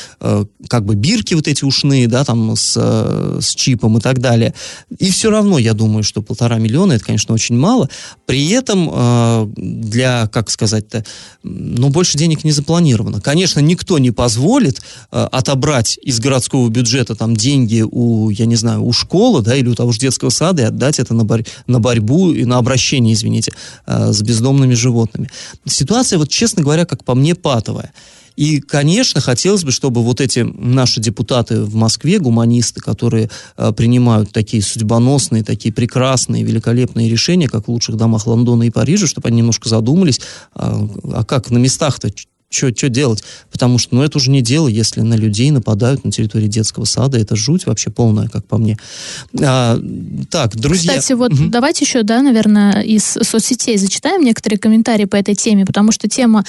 как 0.68 0.86
бы, 0.86 0.96
бирки 0.96 1.34
вот 1.34 1.48
эти 1.48 1.64
ушные, 1.64 2.08
да, 2.08 2.24
там, 2.24 2.56
с, 2.56 2.76
с 2.76 3.56
чипом 3.56 3.98
и 3.98 4.02
так 4.02 4.20
далее. 4.20 4.54
И 4.98 5.12
все 5.12 5.30
равно, 5.30 5.60
я 5.60 5.74
думаю, 5.74 6.04
что 6.04 6.22
полтора 6.22 6.58
миллиона, 6.58 6.94
это, 6.94 7.06
конечно, 7.06 7.34
очень 7.34 7.58
мало. 7.58 7.90
При 8.26 8.50
этом 8.50 8.90
э, 8.92 9.48
для, 9.56 10.28
как 10.28 10.50
сказать-то, 10.50 11.06
ну, 11.44 11.90
больше 11.90 12.18
денег 12.18 12.44
не 12.44 12.52
запланировано. 12.52 13.22
Конечно, 13.22 13.60
никто 13.60 14.00
не 14.00 14.12
позволит 14.12 14.82
э, 15.12 15.28
отобрать 15.32 16.00
из 16.02 16.20
городского 16.20 16.68
бюджета 16.70 16.95
там 17.04 17.36
деньги 17.36 17.84
у, 17.90 18.30
я 18.30 18.46
не 18.46 18.56
знаю, 18.56 18.84
у 18.84 18.94
школы, 18.94 19.42
да, 19.42 19.56
или 19.56 19.68
у 19.68 19.76
того 19.76 19.92
же 19.92 20.00
детского 20.00 20.30
сада 20.30 20.62
и 20.62 20.66
отдать 20.66 21.00
это 21.00 21.14
на, 21.14 21.24
борь- 21.24 21.46
на 21.68 21.80
борьбу 21.80 22.32
и 22.32 22.46
на 22.46 22.58
обращение, 22.58 23.14
извините, 23.14 23.52
э, 23.86 24.14
с 24.14 24.22
бездомными 24.22 24.74
животными. 24.74 25.30
Ситуация, 25.66 26.18
вот, 26.20 26.30
честно 26.30 26.64
говоря, 26.64 26.86
как 26.86 27.04
по 27.04 27.16
мне, 27.16 27.36
патовая. 27.36 27.92
И, 28.36 28.60
конечно, 28.60 29.22
хотелось 29.22 29.64
бы, 29.64 29.72
чтобы 29.72 30.04
вот 30.04 30.20
эти 30.20 30.40
наши 30.40 31.00
депутаты 31.00 31.62
в 31.62 31.76
Москве, 31.76 32.20
гуманисты, 32.20 32.82
которые 32.82 33.30
э, 33.58 33.72
принимают 33.72 34.32
такие 34.32 34.62
судьбоносные, 34.62 35.44
такие 35.44 35.74
прекрасные, 35.74 36.44
великолепные 36.44 37.10
решения, 37.10 37.48
как 37.48 37.68
в 37.68 37.72
лучших 37.72 37.96
домах 37.96 38.28
Лондона 38.28 38.64
и 38.64 38.70
Парижа, 38.70 39.08
чтобы 39.08 39.30
они 39.30 39.38
немножко 39.38 39.70
задумались, 39.70 40.20
а, 40.54 40.88
а 41.14 41.24
как 41.24 41.50
на 41.50 41.58
местах-то 41.58 42.12
что 42.56 42.90
делать? 42.90 43.24
Потому 43.52 43.78
что, 43.78 43.96
ну, 43.96 44.04
это 44.04 44.18
уже 44.18 44.32
не 44.32 44.42
дело, 44.42 44.68
если 44.68 45.02
на 45.02 45.16
людей 45.16 45.52
нападают 45.52 46.04
на 46.04 46.12
территории 46.12 46.48
детского 46.48 46.86
сада. 46.86 47.18
Это 47.18 47.36
жуть 47.36 47.66
вообще 47.66 47.90
полная, 47.90 48.28
как 48.28 48.46
по 48.46 48.58
мне. 48.58 48.78
А, 49.42 49.80
так, 50.30 50.56
друзья... 50.56 50.94
Кстати, 50.94 51.14
вот 51.14 51.34
угу. 51.34 51.48
давайте 51.48 51.86
еще, 51.86 52.04
да, 52.04 52.22
наверное, 52.22 52.82
из 52.82 53.04
соцсетей 53.04 53.78
зачитаем 53.78 54.24
некоторые 54.24 54.60
комментарии 54.60 55.06
по 55.06 55.16
этой 55.16 55.36
теме, 55.36 55.66
потому 55.66 55.92
что 55.92 56.08
тема 56.08 56.46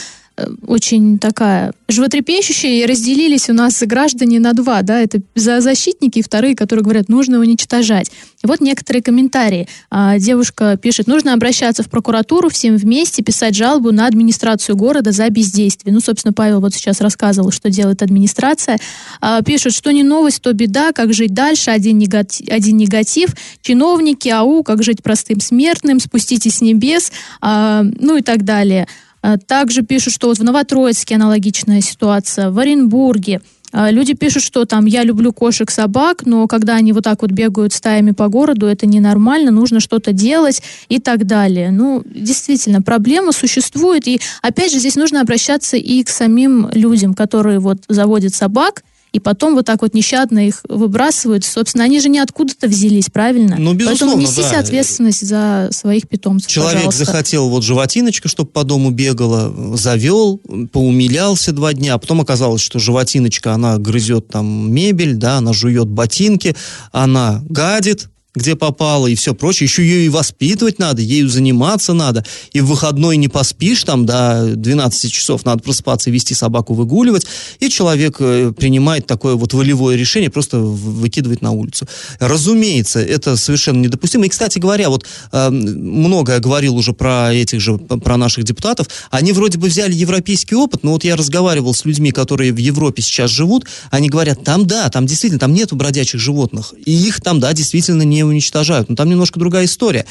очень 0.66 1.18
такая 1.18 1.72
животрепещущая, 1.88 2.82
и 2.82 2.86
разделились 2.86 3.48
у 3.48 3.52
нас 3.52 3.82
граждане 3.82 4.40
на 4.40 4.52
два, 4.52 4.82
да, 4.82 5.00
это 5.00 5.20
за 5.34 5.60
защитники 5.60 6.18
и 6.18 6.22
вторые, 6.22 6.54
которые 6.54 6.82
говорят, 6.82 7.08
нужно 7.08 7.38
уничтожать. 7.38 8.10
Вот 8.42 8.60
некоторые 8.60 9.02
комментарии. 9.02 9.68
А, 9.90 10.18
девушка 10.18 10.76
пишет, 10.76 11.06
нужно 11.06 11.32
обращаться 11.32 11.82
в 11.82 11.88
прокуратуру 11.88 12.48
всем 12.48 12.76
вместе, 12.76 13.22
писать 13.22 13.54
жалобу 13.54 13.92
на 13.92 14.06
администрацию 14.06 14.76
города 14.76 15.12
за 15.12 15.28
бездействие. 15.30 15.92
Ну, 15.94 16.00
собственно, 16.00 16.32
Павел 16.32 16.60
вот 16.60 16.74
сейчас 16.74 17.00
рассказывал, 17.00 17.50
что 17.50 17.70
делает 17.70 18.02
администрация. 18.02 18.78
А, 19.20 19.42
пишет, 19.42 19.72
что 19.72 19.90
не 19.90 20.02
новость, 20.02 20.42
то 20.42 20.52
беда, 20.52 20.92
как 20.92 21.12
жить 21.14 21.34
дальше, 21.34 21.70
один 21.70 21.98
негатив, 21.98 22.48
один 22.50 22.76
негатив. 22.76 23.30
чиновники, 23.62 24.28
ау, 24.28 24.62
как 24.62 24.82
жить 24.82 25.02
простым 25.02 25.40
смертным, 25.40 26.00
спуститесь 26.00 26.56
с 26.56 26.60
небес, 26.60 27.10
а, 27.40 27.82
ну 27.82 28.16
и 28.16 28.22
так 28.22 28.44
далее. 28.44 28.86
А, 29.26 29.38
также 29.38 29.82
пишут, 29.82 30.14
что 30.14 30.28
вот 30.28 30.38
в 30.38 30.44
Новотроицке 30.44 31.16
аналогичная 31.16 31.80
ситуация, 31.80 32.50
в 32.50 32.58
Оренбурге. 32.60 33.40
А, 33.72 33.90
люди 33.90 34.14
пишут, 34.14 34.44
что 34.44 34.66
там 34.66 34.86
я 34.86 35.02
люблю 35.02 35.32
кошек, 35.32 35.68
собак, 35.68 36.24
но 36.24 36.46
когда 36.46 36.76
они 36.76 36.92
вот 36.92 37.02
так 37.02 37.22
вот 37.22 37.32
бегают 37.32 37.72
стаями 37.72 38.12
по 38.12 38.28
городу, 38.28 38.66
это 38.66 38.86
ненормально, 38.86 39.50
нужно 39.50 39.80
что-то 39.80 40.12
делать 40.12 40.62
и 40.88 41.00
так 41.00 41.26
далее. 41.26 41.72
Ну, 41.72 42.04
действительно, 42.04 42.82
проблема 42.82 43.32
существует. 43.32 44.06
И 44.06 44.20
опять 44.42 44.70
же, 44.70 44.78
здесь 44.78 44.94
нужно 44.94 45.22
обращаться 45.22 45.76
и 45.76 46.04
к 46.04 46.08
самим 46.08 46.70
людям, 46.72 47.12
которые 47.12 47.58
вот 47.58 47.78
заводят 47.88 48.32
собак, 48.32 48.84
и 49.16 49.18
потом 49.18 49.54
вот 49.54 49.64
так 49.64 49.80
вот 49.80 49.94
нещадно 49.94 50.46
их 50.46 50.60
выбрасывают. 50.68 51.42
Собственно, 51.42 51.84
они 51.84 52.00
же 52.00 52.10
не 52.10 52.18
откуда-то 52.18 52.68
взялись, 52.68 53.06
правильно? 53.10 53.56
Ну, 53.58 53.72
безусловно, 53.72 54.16
Поэтому 54.16 54.22
несите 54.22 54.52
да. 54.52 54.60
ответственность 54.60 55.26
за 55.26 55.70
своих 55.72 56.06
питомцев, 56.06 56.50
Человек 56.50 56.84
пожалуйста. 56.84 57.06
захотел 57.06 57.48
вот 57.48 57.62
животиночка, 57.62 58.28
чтобы 58.28 58.50
по 58.50 58.62
дому 58.62 58.90
бегала, 58.90 59.76
завел, 59.78 60.38
поумилялся 60.70 61.52
два 61.52 61.72
дня, 61.72 61.94
а 61.94 61.98
потом 61.98 62.20
оказалось, 62.20 62.60
что 62.60 62.78
животиночка, 62.78 63.54
она 63.54 63.78
грызет 63.78 64.28
там 64.28 64.70
мебель, 64.70 65.14
да, 65.14 65.38
она 65.38 65.54
жует 65.54 65.88
ботинки, 65.88 66.54
она 66.92 67.42
гадит, 67.48 68.08
где 68.36 68.54
попало 68.54 69.08
и 69.08 69.16
все 69.16 69.34
прочее. 69.34 69.66
Еще 69.66 69.82
ее 69.82 70.06
и 70.06 70.08
воспитывать 70.08 70.78
надо, 70.78 71.02
ею 71.02 71.28
заниматься 71.28 71.94
надо. 71.94 72.24
И 72.52 72.60
в 72.60 72.66
выходной 72.66 73.16
не 73.16 73.28
поспишь, 73.28 73.82
там 73.82 74.06
до 74.06 74.52
12 74.54 75.12
часов 75.12 75.44
надо 75.44 75.62
просыпаться 75.62 76.10
и 76.10 76.12
вести 76.12 76.34
собаку 76.34 76.74
выгуливать. 76.74 77.26
И 77.58 77.70
человек 77.70 78.16
э, 78.20 78.52
принимает 78.56 79.06
такое 79.06 79.34
вот 79.34 79.54
волевое 79.54 79.96
решение, 79.96 80.30
просто 80.30 80.58
выкидывать 80.58 81.40
на 81.40 81.52
улицу. 81.52 81.88
Разумеется, 82.20 83.00
это 83.00 83.36
совершенно 83.36 83.80
недопустимо. 83.80 84.26
И, 84.26 84.28
кстати 84.28 84.58
говоря, 84.58 84.90
вот 84.90 85.06
э, 85.32 85.50
много 85.50 86.38
говорил 86.38 86.76
уже 86.76 86.92
про 86.92 87.32
этих 87.32 87.60
же, 87.60 87.78
про 87.78 88.18
наших 88.18 88.44
депутатов. 88.44 88.88
Они 89.10 89.32
вроде 89.32 89.58
бы 89.58 89.68
взяли 89.68 89.94
европейский 89.94 90.54
опыт, 90.54 90.84
но 90.84 90.92
вот 90.92 91.04
я 91.04 91.16
разговаривал 91.16 91.72
с 91.72 91.86
людьми, 91.86 92.10
которые 92.10 92.52
в 92.52 92.58
Европе 92.58 93.02
сейчас 93.02 93.30
живут, 93.30 93.64
они 93.90 94.10
говорят, 94.10 94.44
там 94.44 94.66
да, 94.66 94.90
там 94.90 95.06
действительно, 95.06 95.40
там 95.40 95.54
нету 95.54 95.74
бродячих 95.74 96.20
животных. 96.20 96.74
И 96.84 96.92
их 96.92 97.22
там, 97.22 97.40
да, 97.40 97.54
действительно 97.54 98.02
не 98.02 98.25
уничтожают. 98.26 98.88
Но 98.88 98.96
там 98.96 99.08
немножко 99.08 99.38
другая 99.38 99.64
история 99.64 100.06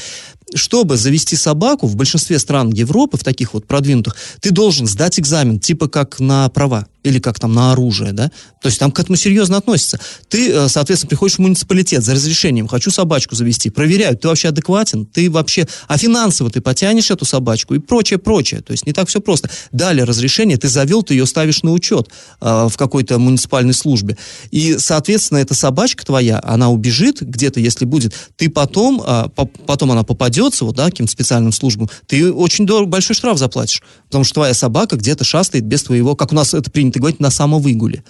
чтобы 0.54 0.96
завести 0.98 1.36
собаку 1.36 1.88
в 1.88 1.96
большинстве 1.96 2.38
стран 2.40 2.72
Европы, 2.72 3.18
в 3.18 3.24
таких 3.24 3.54
вот 3.54 3.66
продвинутых, 3.66 4.16
ты 4.42 4.52
должен 4.52 4.86
сдать 4.86 5.20
экзамен, 5.20 5.60
типа 5.60 5.88
как 5.88 6.20
на 6.20 6.48
права 6.50 6.88
или 7.04 7.20
как 7.20 7.40
там 7.40 7.54
на 7.54 7.72
оружие, 7.72 8.14
да? 8.14 8.32
То 8.62 8.68
есть 8.68 8.80
там 8.80 8.92
к 8.92 9.00
этому 9.00 9.16
серьезно 9.16 9.58
относятся. 9.58 10.00
Ты, 10.28 10.52
э, 10.52 10.68
соответственно, 10.70 11.10
приходишь 11.10 11.36
в 11.36 11.40
муниципалитет 11.40 12.04
за 12.04 12.14
разрешением, 12.14 12.68
хочу 12.68 12.90
собачку 12.90 13.36
завести, 13.36 13.70
проверяют, 13.70 14.22
ты 14.22 14.28
вообще 14.28 14.48
адекватен, 14.48 15.06
ты 15.06 15.30
вообще, 15.30 15.68
а 15.88 16.00
финансово 16.00 16.50
ты 16.50 16.62
потянешь 16.62 17.12
эту 17.12 17.26
собачку 17.26 17.76
и 17.76 17.80
прочее, 17.80 18.18
прочее. 18.18 18.62
То 18.62 18.72
есть 18.72 18.88
не 18.88 18.94
так 18.94 19.08
все 19.08 19.22
просто. 19.22 19.52
Дали 19.72 20.02
разрешение, 20.02 20.58
ты 20.58 20.68
завел, 20.68 21.04
ты 21.04 21.14
ее 21.14 21.28
ставишь 21.28 21.62
на 21.62 21.74
учет 21.74 22.10
э, 22.42 22.68
в 22.70 22.76
какой-то 22.76 23.20
муниципальной 23.20 23.74
службе. 23.74 24.18
И, 24.50 24.78
соответственно, 24.80 25.40
эта 25.40 25.54
собачка 25.54 26.04
твоя, 26.04 26.42
она 26.44 26.72
убежит 26.72 27.22
где-то, 27.22 27.60
если 27.60 27.86
будет, 27.86 28.05
ты 28.36 28.50
потом, 28.50 29.02
э, 29.06 29.30
по 29.36 29.46
потом 29.46 29.92
она 29.92 30.04
попадется, 30.04 30.66
вот, 30.66 30.76
да, 30.76 30.86
каким-то 30.86 31.12
специальным 31.12 31.52
службам, 31.52 31.90
ты 32.08 32.32
очень 32.32 32.66
дорого, 32.66 32.90
большой 32.90 33.16
штраф 33.16 33.38
заплатишь, 33.38 33.82
потому 34.08 34.24
что 34.24 34.36
твоя 34.36 34.54
собака 34.54 34.96
где-то 34.96 35.24
шастает 35.24 35.66
без 35.66 35.84
твоего, 35.84 36.16
как 36.16 36.32
у 36.32 36.36
нас 36.36 36.54
это 36.54 36.70
принято 36.72 37.00
говорить, 37.00 37.20
на 37.20 37.30
самовыгуле. 37.30 38.04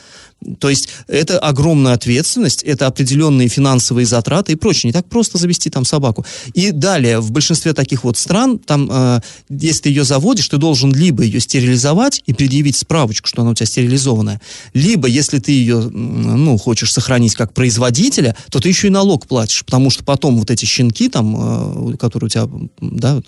То 0.60 0.70
есть 0.70 0.90
это 1.08 1.40
огромная 1.40 1.94
ответственность, 1.94 2.62
это 2.62 2.86
определенные 2.88 3.48
финансовые 3.48 4.06
затраты 4.06 4.52
и 4.52 4.56
прочее. 4.56 4.90
Не 4.90 4.94
так 4.94 5.08
просто 5.08 5.38
завести 5.38 5.70
там 5.70 5.86
собаку. 5.86 6.26
И 6.54 6.72
далее, 6.72 7.20
в 7.20 7.32
большинстве 7.32 7.74
таких 7.74 8.04
вот 8.04 8.18
стран, 8.18 8.60
там, 8.60 8.90
э, 8.92 9.22
если 9.50 9.84
ты 9.84 9.90
ее 9.90 10.04
заводишь, 10.04 10.48
ты 10.48 10.58
должен 10.58 10.94
либо 10.94 11.24
ее 11.24 11.40
стерилизовать 11.40 12.22
и 12.28 12.34
предъявить 12.34 12.76
справочку, 12.76 13.28
что 13.28 13.42
она 13.42 13.52
у 13.52 13.56
тебя 13.56 13.66
стерилизованная, 13.66 14.40
либо, 14.74 15.08
если 15.08 15.40
ты 15.40 15.52
ее, 15.52 15.80
ну, 15.80 16.58
хочешь 16.58 16.94
сохранить 16.94 17.34
как 17.34 17.54
производителя, 17.54 18.36
то 18.52 18.60
ты 18.60 18.70
еще 18.70 18.88
и 18.88 18.92
налог 18.92 19.28
платишь, 19.28 19.64
потому 19.76 19.90
что 19.90 20.06
потом 20.06 20.40
вот 20.40 20.50
эти 20.52 20.64
щенки 20.64 21.10
там, 21.10 21.92
э, 21.94 21.98
которые 21.98 22.28
у 22.28 22.30
тебя, 22.30 22.48
да, 22.80 23.22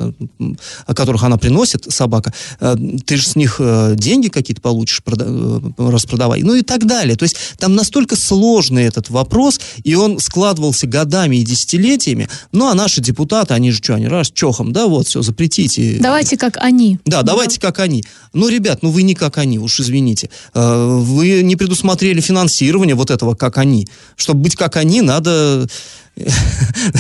о 0.85 0.93
которых 0.93 1.23
она 1.23 1.35
приносит, 1.35 1.91
собака, 1.91 2.33
э, 2.61 2.75
ты 3.05 3.17
же 3.17 3.27
с 3.27 3.35
них 3.35 3.57
э, 3.59 3.95
деньги 3.97 4.29
какие-то 4.29 4.61
получишь, 4.61 5.01
прода- 5.05 5.25
э, 5.77 5.91
распродавай, 5.91 6.43
ну 6.43 6.55
и 6.55 6.61
так 6.61 6.85
далее. 6.85 7.17
То 7.17 7.23
есть 7.23 7.35
там 7.57 7.75
настолько 7.75 8.15
сложный 8.15 8.85
этот 8.85 9.09
вопрос, 9.09 9.59
и 9.83 9.93
он 9.95 10.19
складывался 10.19 10.87
годами 10.87 11.35
и 11.35 11.43
десятилетиями, 11.43 12.29
ну 12.53 12.67
а 12.69 12.73
наши 12.75 13.01
депутаты, 13.01 13.53
они 13.53 13.71
же 13.71 13.79
что, 13.83 13.95
они 13.95 14.07
раз 14.07 14.31
чохом, 14.31 14.71
да, 14.71 14.87
вот, 14.87 15.05
все, 15.07 15.21
запретите. 15.21 15.97
Давайте 15.99 16.37
как 16.37 16.55
они. 16.61 16.97
Да, 17.03 17.23
давайте 17.23 17.59
как 17.59 17.79
они. 17.79 18.05
Ну, 18.31 18.47
ребят, 18.47 18.83
ну 18.83 18.91
вы 18.91 19.03
не 19.03 19.15
как 19.15 19.37
они, 19.37 19.59
уж 19.59 19.81
извините. 19.81 20.29
Э, 20.53 20.97
Вы 21.01 21.41
не 21.43 21.57
предусмотрели 21.57 22.21
финансирование 22.21 22.95
вот 22.95 23.11
этого 23.11 23.35
как 23.35 23.57
они. 23.57 23.85
Чтобы 24.15 24.43
быть 24.43 24.55
как 24.55 24.77
они, 24.77 25.01
надо 25.01 25.67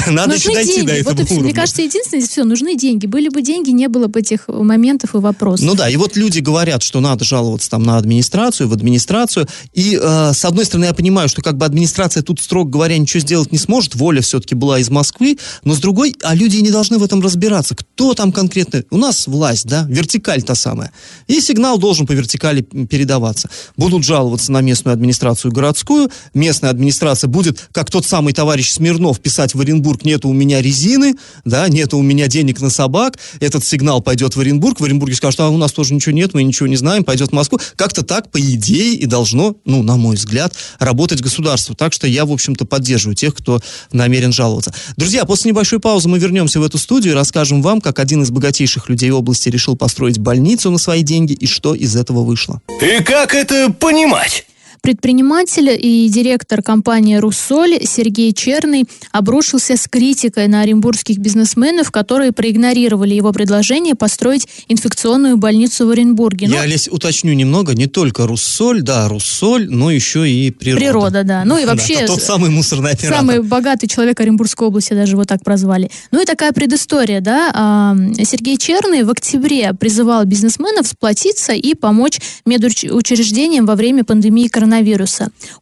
надо 0.07 0.35
еще 0.35 0.49
нужны 0.49 0.53
дойти 0.53 0.75
деньги. 0.75 0.87
до 0.87 0.93
этого 0.93 1.15
вот 1.15 1.25
уровня. 1.25 1.43
Мне 1.43 1.53
кажется, 1.53 1.81
единственное, 1.81 2.21
здесь 2.21 2.31
все, 2.31 2.43
нужны 2.43 2.75
деньги. 2.75 3.05
Были 3.07 3.29
бы 3.29 3.41
деньги, 3.41 3.71
не 3.71 3.87
было 3.87 4.07
бы 4.07 4.19
этих 4.19 4.47
моментов 4.47 5.15
и 5.15 5.17
вопросов. 5.17 5.65
Ну 5.65 5.75
да, 5.75 5.89
и 5.89 5.95
вот 5.97 6.15
люди 6.15 6.39
говорят, 6.39 6.83
что 6.83 6.99
надо 6.99 7.25
жаловаться 7.25 7.69
там 7.69 7.83
на 7.83 7.97
администрацию, 7.97 8.69
в 8.69 8.73
администрацию. 8.73 9.47
И 9.73 9.99
э, 10.01 10.31
с 10.33 10.45
одной 10.45 10.65
стороны, 10.65 10.85
я 10.85 10.93
понимаю, 10.93 11.29
что 11.29 11.41
как 11.41 11.57
бы 11.57 11.65
администрация 11.65 12.23
тут, 12.23 12.39
строго 12.39 12.69
говоря, 12.69 12.97
ничего 12.97 13.21
сделать 13.21 13.51
не 13.51 13.57
сможет. 13.57 13.95
Воля 13.95 14.21
все-таки 14.21 14.55
была 14.55 14.79
из 14.79 14.89
Москвы. 14.89 15.37
Но 15.63 15.73
с 15.73 15.79
другой, 15.79 16.15
а 16.23 16.35
люди 16.35 16.57
не 16.57 16.71
должны 16.71 16.97
в 16.97 17.03
этом 17.03 17.21
разбираться. 17.21 17.75
Кто 17.75 18.13
там 18.13 18.31
конкретно? 18.31 18.83
У 18.91 18.97
нас 18.97 19.27
власть, 19.27 19.65
да, 19.65 19.85
вертикаль 19.89 20.43
та 20.43 20.55
самая. 20.55 20.91
И 21.27 21.41
сигнал 21.41 21.77
должен 21.77 22.05
по 22.05 22.11
вертикали 22.11 22.61
передаваться. 22.61 23.49
Будут 23.75 24.03
жаловаться 24.03 24.51
на 24.51 24.61
местную 24.61 24.93
администрацию 24.93 25.51
городскую. 25.51 26.09
Местная 26.33 26.69
администрация 26.69 27.27
будет, 27.27 27.69
как 27.71 27.89
тот 27.89 28.05
самый 28.05 28.33
товарищ 28.33 28.71
Смирнов, 28.71 29.06
писать 29.13 29.55
в 29.55 29.61
Оренбург, 29.61 30.05
нету 30.05 30.29
у 30.29 30.33
меня 30.33 30.61
резины, 30.61 31.15
да, 31.45 31.67
нету 31.67 31.97
у 31.97 32.01
меня 32.01 32.27
денег 32.27 32.61
на 32.61 32.69
собак. 32.69 33.17
Этот 33.39 33.63
сигнал 33.63 34.01
пойдет 34.01 34.35
в 34.35 34.39
Оренбург. 34.39 34.79
В 34.79 34.83
Оренбурге 34.83 35.15
скажут, 35.15 35.39
а 35.39 35.49
у 35.49 35.57
нас 35.57 35.71
тоже 35.71 35.93
ничего 35.93 36.13
нет, 36.13 36.33
мы 36.33 36.43
ничего 36.43 36.67
не 36.67 36.75
знаем, 36.75 37.03
пойдет 37.03 37.29
в 37.29 37.33
Москву. 37.33 37.59
Как-то 37.75 38.03
так, 38.03 38.31
по 38.31 38.39
идее, 38.39 38.95
и 38.95 39.05
должно, 39.05 39.55
ну, 39.65 39.83
на 39.83 39.95
мой 39.97 40.15
взгляд, 40.15 40.53
работать 40.79 41.21
государство. 41.21 41.75
Так 41.75 41.93
что 41.93 42.07
я, 42.07 42.25
в 42.25 42.31
общем-то, 42.31 42.65
поддерживаю 42.65 43.15
тех, 43.15 43.35
кто 43.35 43.61
намерен 43.91 44.31
жаловаться. 44.31 44.73
Друзья, 44.95 45.25
после 45.25 45.51
небольшой 45.51 45.79
паузы 45.79 46.09
мы 46.09 46.19
вернемся 46.19 46.59
в 46.59 46.63
эту 46.63 46.77
студию 46.77 47.13
и 47.13 47.15
расскажем 47.15 47.61
вам, 47.61 47.81
как 47.81 47.99
один 47.99 48.23
из 48.23 48.31
богатейших 48.31 48.89
людей 48.89 49.11
области 49.11 49.49
решил 49.49 49.75
построить 49.75 50.17
больницу 50.17 50.71
на 50.71 50.77
свои 50.77 51.03
деньги 51.03 51.33
и 51.33 51.45
что 51.45 51.75
из 51.75 51.95
этого 51.95 52.23
вышло. 52.23 52.61
И 52.81 53.03
как 53.03 53.33
это 53.33 53.71
понимать? 53.71 54.46
Предприниматель 54.81 55.69
и 55.69 56.07
директор 56.09 56.61
компании 56.61 57.17
«Руссоль» 57.17 57.79
Сергей 57.83 58.33
Черный 58.33 58.85
обрушился 59.11 59.75
с 59.77 59.87
критикой 59.87 60.47
на 60.47 60.61
оренбургских 60.61 61.17
бизнесменов, 61.17 61.91
которые 61.91 62.31
проигнорировали 62.31 63.13
его 63.13 63.31
предложение 63.31 63.95
построить 63.95 64.47
инфекционную 64.67 65.37
больницу 65.37 65.87
в 65.87 65.91
Оренбурге. 65.91 66.47
Ну, 66.47 66.55
Я, 66.55 66.61
Олесь, 66.61 66.87
уточню 66.87 67.33
немного, 67.33 67.73
не 67.73 67.87
только 67.87 68.27
Руссоль, 68.27 68.81
да, 68.81 69.07
Руссоль, 69.07 69.67
но 69.69 69.91
еще 69.91 70.29
и 70.29 70.51
природа. 70.51 70.85
Природа, 70.85 71.23
да. 71.23 71.43
Ну 71.45 71.57
и 71.57 71.65
Да, 71.65 71.71
вообще... 71.71 72.05
тот 72.05 72.21
самый 72.21 72.49
мусорный 72.49 72.91
оператор. 72.91 73.17
Самый 73.17 73.41
богатый 73.41 73.87
человек 73.87 74.19
Оренбургской 74.19 74.67
области, 74.67 74.93
даже 74.93 75.13
его 75.13 75.25
так 75.25 75.43
прозвали. 75.43 75.89
Ну 76.11 76.21
и 76.21 76.25
такая 76.25 76.51
предыстория, 76.53 77.21
да. 77.21 77.51
а, 77.53 77.95
Сергей 78.23 78.57
Черный 78.57 79.03
в 79.03 79.09
октябре 79.09 79.73
призывал 79.73 80.25
бизнесменов 80.25 80.87
сплотиться 80.87 81.53
и 81.53 81.73
помочь 81.73 82.19
медучреждениям 82.45 83.65
во 83.65 83.75
время 83.75 84.03
пандемии 84.03 84.47
коронавируса. 84.47 84.66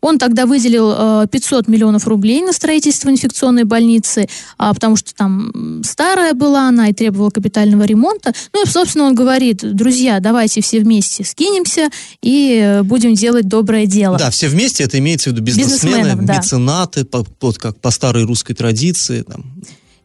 Он 0.01 0.17
тогда 0.17 0.45
выделил 0.45 0.93
э, 1.23 1.27
500 1.31 1.67
миллионов 1.67 2.07
рублей 2.07 2.41
на 2.41 2.53
строительство 2.53 3.09
инфекционной 3.09 3.63
больницы, 3.63 4.27
а, 4.57 4.73
потому 4.73 4.95
что 4.95 5.13
там 5.13 5.81
старая 5.83 6.33
была 6.33 6.67
она 6.67 6.89
и 6.89 6.93
требовала 6.93 7.29
капитального 7.29 7.83
ремонта. 7.83 8.33
Ну 8.53 8.63
и, 8.63 8.67
собственно, 8.67 9.05
он 9.05 9.15
говорит, 9.15 9.59
друзья, 9.75 10.19
давайте 10.19 10.61
все 10.61 10.79
вместе 10.79 11.23
скинемся 11.23 11.89
и 12.21 12.59
э, 12.61 12.83
будем 12.83 13.13
делать 13.13 13.47
доброе 13.47 13.85
дело. 13.85 14.17
Да, 14.17 14.29
все 14.29 14.47
вместе, 14.47 14.83
это 14.83 14.99
имеется 14.99 15.29
в 15.29 15.33
виду 15.33 15.43
бизнесмены, 15.43 15.97
Бизнесменов, 15.97 16.25
да. 16.25 16.37
меценаты, 16.37 17.05
по, 17.05 17.25
вот 17.41 17.57
как 17.57 17.79
по 17.79 17.91
старой 17.91 18.23
русской 18.25 18.53
традиции. 18.53 19.21
Там. 19.21 19.45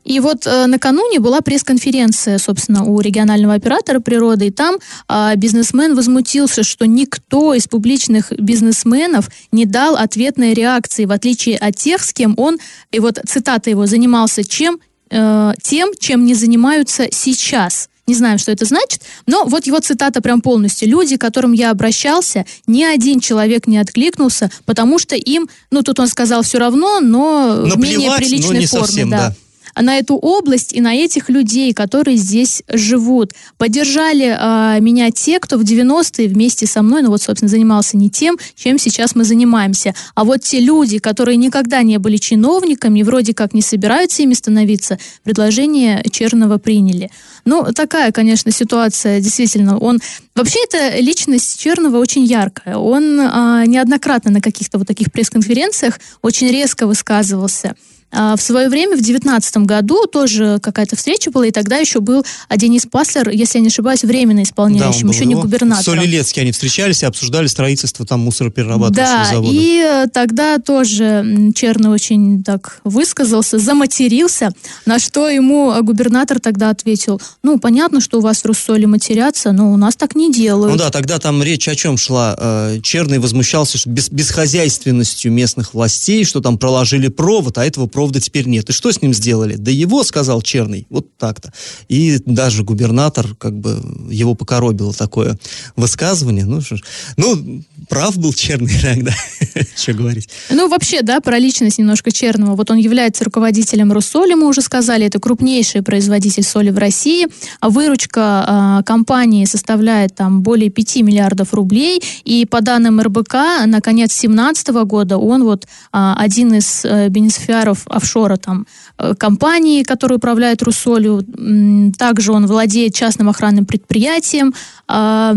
И 0.04 0.18
вот 0.20 0.46
э, 0.46 0.66
накануне 0.66 1.20
была 1.20 1.40
пресс-конференция, 1.40 2.38
собственно, 2.38 2.84
у 2.84 3.00
регионального 3.00 3.54
оператора 3.54 4.00
природы, 4.00 4.46
и 4.46 4.50
там 4.50 4.76
а, 5.08 5.36
бизнесмен 5.36 5.94
возмутился, 5.94 6.62
что 6.62 6.86
никто 6.86 7.54
из 7.54 7.68
публичных 7.68 8.32
бизнесменов 8.32 9.28
не 9.52 9.66
дал 9.66 9.96
ответной 9.96 10.54
реакции, 10.54 11.04
в 11.04 11.12
отличие 11.12 11.58
от 11.58 11.76
тех, 11.76 12.02
с 12.02 12.12
кем 12.12 12.34
он, 12.38 12.58
и 12.90 12.98
вот 12.98 13.18
цитата 13.26 13.70
его, 13.70 13.86
занимался 13.86 14.42
чем, 14.42 14.80
э, 15.10 15.52
тем, 15.62 15.90
чем 15.98 16.24
не 16.24 16.34
занимаются 16.34 17.08
сейчас. 17.10 17.88
Не 18.06 18.14
знаю, 18.14 18.40
что 18.40 18.50
это 18.50 18.64
значит, 18.64 19.02
но 19.26 19.44
вот 19.44 19.66
его 19.66 19.78
цитата 19.78 20.20
прям 20.20 20.40
полностью. 20.40 20.88
Люди, 20.88 21.16
к 21.16 21.20
которым 21.20 21.52
я 21.52 21.70
обращался, 21.70 22.44
ни 22.66 22.82
один 22.82 23.20
человек 23.20 23.68
не 23.68 23.78
откликнулся, 23.78 24.50
потому 24.64 24.98
что 24.98 25.14
им, 25.14 25.48
ну 25.70 25.82
тут 25.82 26.00
он 26.00 26.08
сказал 26.08 26.42
все 26.42 26.58
равно, 26.58 26.98
но 26.98 27.62
в 27.66 27.78
менее 27.78 28.08
Наплевать, 28.08 28.10
но 28.10 28.16
приличной 28.16 28.58
не 28.58 28.66
форме, 28.66 28.86
совсем, 28.86 29.10
да 29.10 29.28
да. 29.28 29.34
На 29.76 29.98
эту 29.98 30.16
область 30.16 30.72
и 30.72 30.80
на 30.80 30.94
этих 30.94 31.28
людей, 31.28 31.72
которые 31.72 32.16
здесь 32.16 32.62
живут. 32.68 33.32
Поддержали 33.58 34.36
а, 34.38 34.78
меня 34.80 35.10
те, 35.10 35.38
кто 35.38 35.58
в 35.58 35.62
90-е 35.62 36.28
вместе 36.28 36.66
со 36.66 36.82
мной, 36.82 37.02
ну 37.02 37.10
вот, 37.10 37.22
собственно, 37.22 37.48
занимался 37.48 37.96
не 37.96 38.10
тем, 38.10 38.38
чем 38.56 38.78
сейчас 38.78 39.14
мы 39.14 39.24
занимаемся. 39.24 39.94
А 40.14 40.24
вот 40.24 40.42
те 40.42 40.60
люди, 40.60 40.98
которые 40.98 41.36
никогда 41.36 41.82
не 41.82 41.98
были 41.98 42.16
чиновниками, 42.16 43.02
вроде 43.02 43.34
как 43.34 43.54
не 43.54 43.62
собираются 43.62 44.22
ими 44.22 44.34
становиться, 44.34 44.98
предложение 45.24 46.02
Черного 46.10 46.58
приняли. 46.58 47.10
Ну, 47.44 47.72
такая, 47.74 48.12
конечно, 48.12 48.50
ситуация, 48.52 49.20
действительно. 49.20 49.78
Он 49.78 50.00
Вообще, 50.40 50.60
эта 50.64 50.98
личность 51.00 51.60
Черного 51.60 51.98
очень 51.98 52.24
яркая. 52.24 52.76
Он 52.76 53.20
а, 53.20 53.66
неоднократно 53.66 54.30
на 54.30 54.40
каких-то 54.40 54.78
вот 54.78 54.86
таких 54.86 55.12
пресс-конференциях 55.12 56.00
очень 56.22 56.48
резко 56.48 56.86
высказывался. 56.86 57.74
А, 58.12 58.36
В 58.36 58.42
свое 58.42 58.68
время, 58.68 58.92
в 58.96 59.00
2019 59.02 59.56
году, 59.58 60.06
тоже 60.06 60.58
какая-то 60.62 60.96
встреча 60.96 61.30
была, 61.30 61.46
и 61.46 61.50
тогда 61.50 61.76
еще 61.76 62.00
был 62.00 62.24
а, 62.48 62.56
Денис 62.56 62.86
Паслер, 62.90 63.28
если 63.30 63.58
я 63.58 63.62
не 63.62 63.68
ошибаюсь, 63.68 64.02
временно 64.02 64.40
Да, 64.40 64.42
исполняющим, 64.44 65.06
был 65.06 65.14
еще 65.14 65.24
не 65.26 65.32
его. 65.32 65.42
В 65.42 65.44
губернатором. 65.44 66.00
Солилецке 66.00 66.40
они 66.40 66.52
встречались 66.52 67.02
и 67.02 67.06
обсуждали 67.06 67.46
строительство 67.46 68.04
там 68.04 68.20
мусороперерабатывающего 68.20 69.18
Да, 69.18 69.24
завода. 69.30 69.52
и 69.52 69.76
э, 69.78 70.06
тогда 70.12 70.58
тоже 70.58 71.52
Черный 71.54 71.90
очень 71.90 72.42
так 72.42 72.80
высказался, 72.84 73.58
заматерился, 73.58 74.50
на 74.86 74.98
что 74.98 75.28
ему 75.28 75.72
э, 75.72 75.82
губернатор 75.82 76.40
тогда 76.40 76.70
ответил, 76.70 77.20
ну, 77.42 77.58
понятно, 77.58 78.00
что 78.00 78.18
у 78.18 78.20
вас 78.20 78.42
в 78.42 78.46
Руссоле 78.46 78.86
матерятся, 78.86 79.52
но 79.52 79.72
у 79.72 79.76
нас 79.76 79.94
так 79.96 80.14
не 80.16 80.32
делают. 80.32 80.72
Ну 80.72 80.78
да, 80.78 80.90
тогда 80.90 81.18
там 81.18 81.42
речь 81.42 81.68
о 81.68 81.74
чем 81.76 81.96
шла? 81.96 82.36
Э, 82.38 82.78
Черный 82.82 83.18
возмущался 83.20 83.78
что 83.78 83.88
бес- 83.90 84.10
бесхозяйственностью 84.10 85.32
местных 85.32 85.74
властей, 85.74 86.24
что 86.24 86.40
там 86.40 86.58
проложили 86.58 87.08
провод, 87.08 87.56
а 87.58 87.64
этого 87.64 87.86
провода 87.86 87.99
теперь 88.08 88.46
нет. 88.46 88.70
И 88.70 88.72
что 88.72 88.92
с 88.92 89.02
ним 89.02 89.12
сделали? 89.12 89.56
Да 89.56 89.70
его, 89.70 90.04
сказал 90.04 90.42
Черный, 90.42 90.86
вот 90.90 91.16
так-то. 91.16 91.52
И 91.88 92.18
даже 92.24 92.64
губернатор, 92.64 93.34
как 93.36 93.58
бы, 93.58 93.80
его 94.10 94.34
покоробило 94.34 94.92
такое 94.92 95.38
высказывание. 95.76 96.44
Ну, 96.44 96.60
что 96.60 96.76
ж. 96.76 96.82
ну 97.16 97.62
прав 97.88 98.16
был 98.18 98.32
Черный 98.32 98.72
иногда. 98.82 99.12
Что 99.76 99.92
говорить. 99.92 100.28
Ну, 100.50 100.68
вообще, 100.68 101.02
да, 101.02 101.20
про 101.20 101.38
личность 101.38 101.78
немножко 101.78 102.10
Черного. 102.10 102.56
Вот 102.56 102.70
он 102.70 102.78
является 102.78 103.24
руководителем 103.24 103.92
Руссоли, 103.92 104.34
мы 104.34 104.48
уже 104.48 104.62
сказали, 104.62 105.06
это 105.06 105.18
крупнейший 105.18 105.82
производитель 105.82 106.44
соли 106.44 106.70
в 106.70 106.78
России. 106.78 107.26
А 107.60 107.68
выручка 107.68 108.44
а, 108.46 108.82
компании 108.84 109.44
составляет 109.44 110.14
там 110.14 110.42
более 110.42 110.70
5 110.70 110.96
миллиардов 110.96 111.52
рублей. 111.54 112.02
И 112.24 112.46
по 112.46 112.60
данным 112.60 113.00
РБК, 113.00 113.34
на 113.66 113.80
конец 113.80 114.10
2017 114.10 114.68
года 114.84 115.18
он 115.18 115.44
вот 115.44 115.66
а, 115.92 116.14
один 116.16 116.54
из 116.54 116.84
э, 116.84 117.08
бенефициаров 117.08 117.86
офшора 117.90 118.36
там 118.36 118.66
э, 118.98 119.14
компании, 119.14 119.82
которая 119.82 120.18
управляет 120.18 120.62
Руссолью. 120.62 121.24
М, 121.36 121.92
Также 121.92 122.32
он 122.32 122.46
владеет 122.46 122.94
частным 122.94 123.28
охранным 123.28 123.66
предприятием, 123.66 124.54
а, 124.88 125.34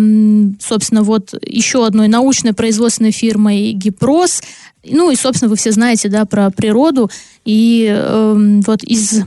собственно, 0.59 1.03
вот 1.03 1.33
еще 1.45 1.85
одной 1.85 2.07
научной 2.07 2.53
производственной 2.53 3.11
фирмой 3.11 3.73
«Гипрос». 3.73 4.41
Ну 4.89 5.11
и, 5.11 5.15
собственно, 5.15 5.49
вы 5.49 5.55
все 5.55 5.71
знаете, 5.71 6.09
да, 6.09 6.25
про 6.25 6.49
природу. 6.49 7.09
И 7.45 7.87
эм, 7.89 8.61
вот 8.61 8.83
из... 8.83 9.23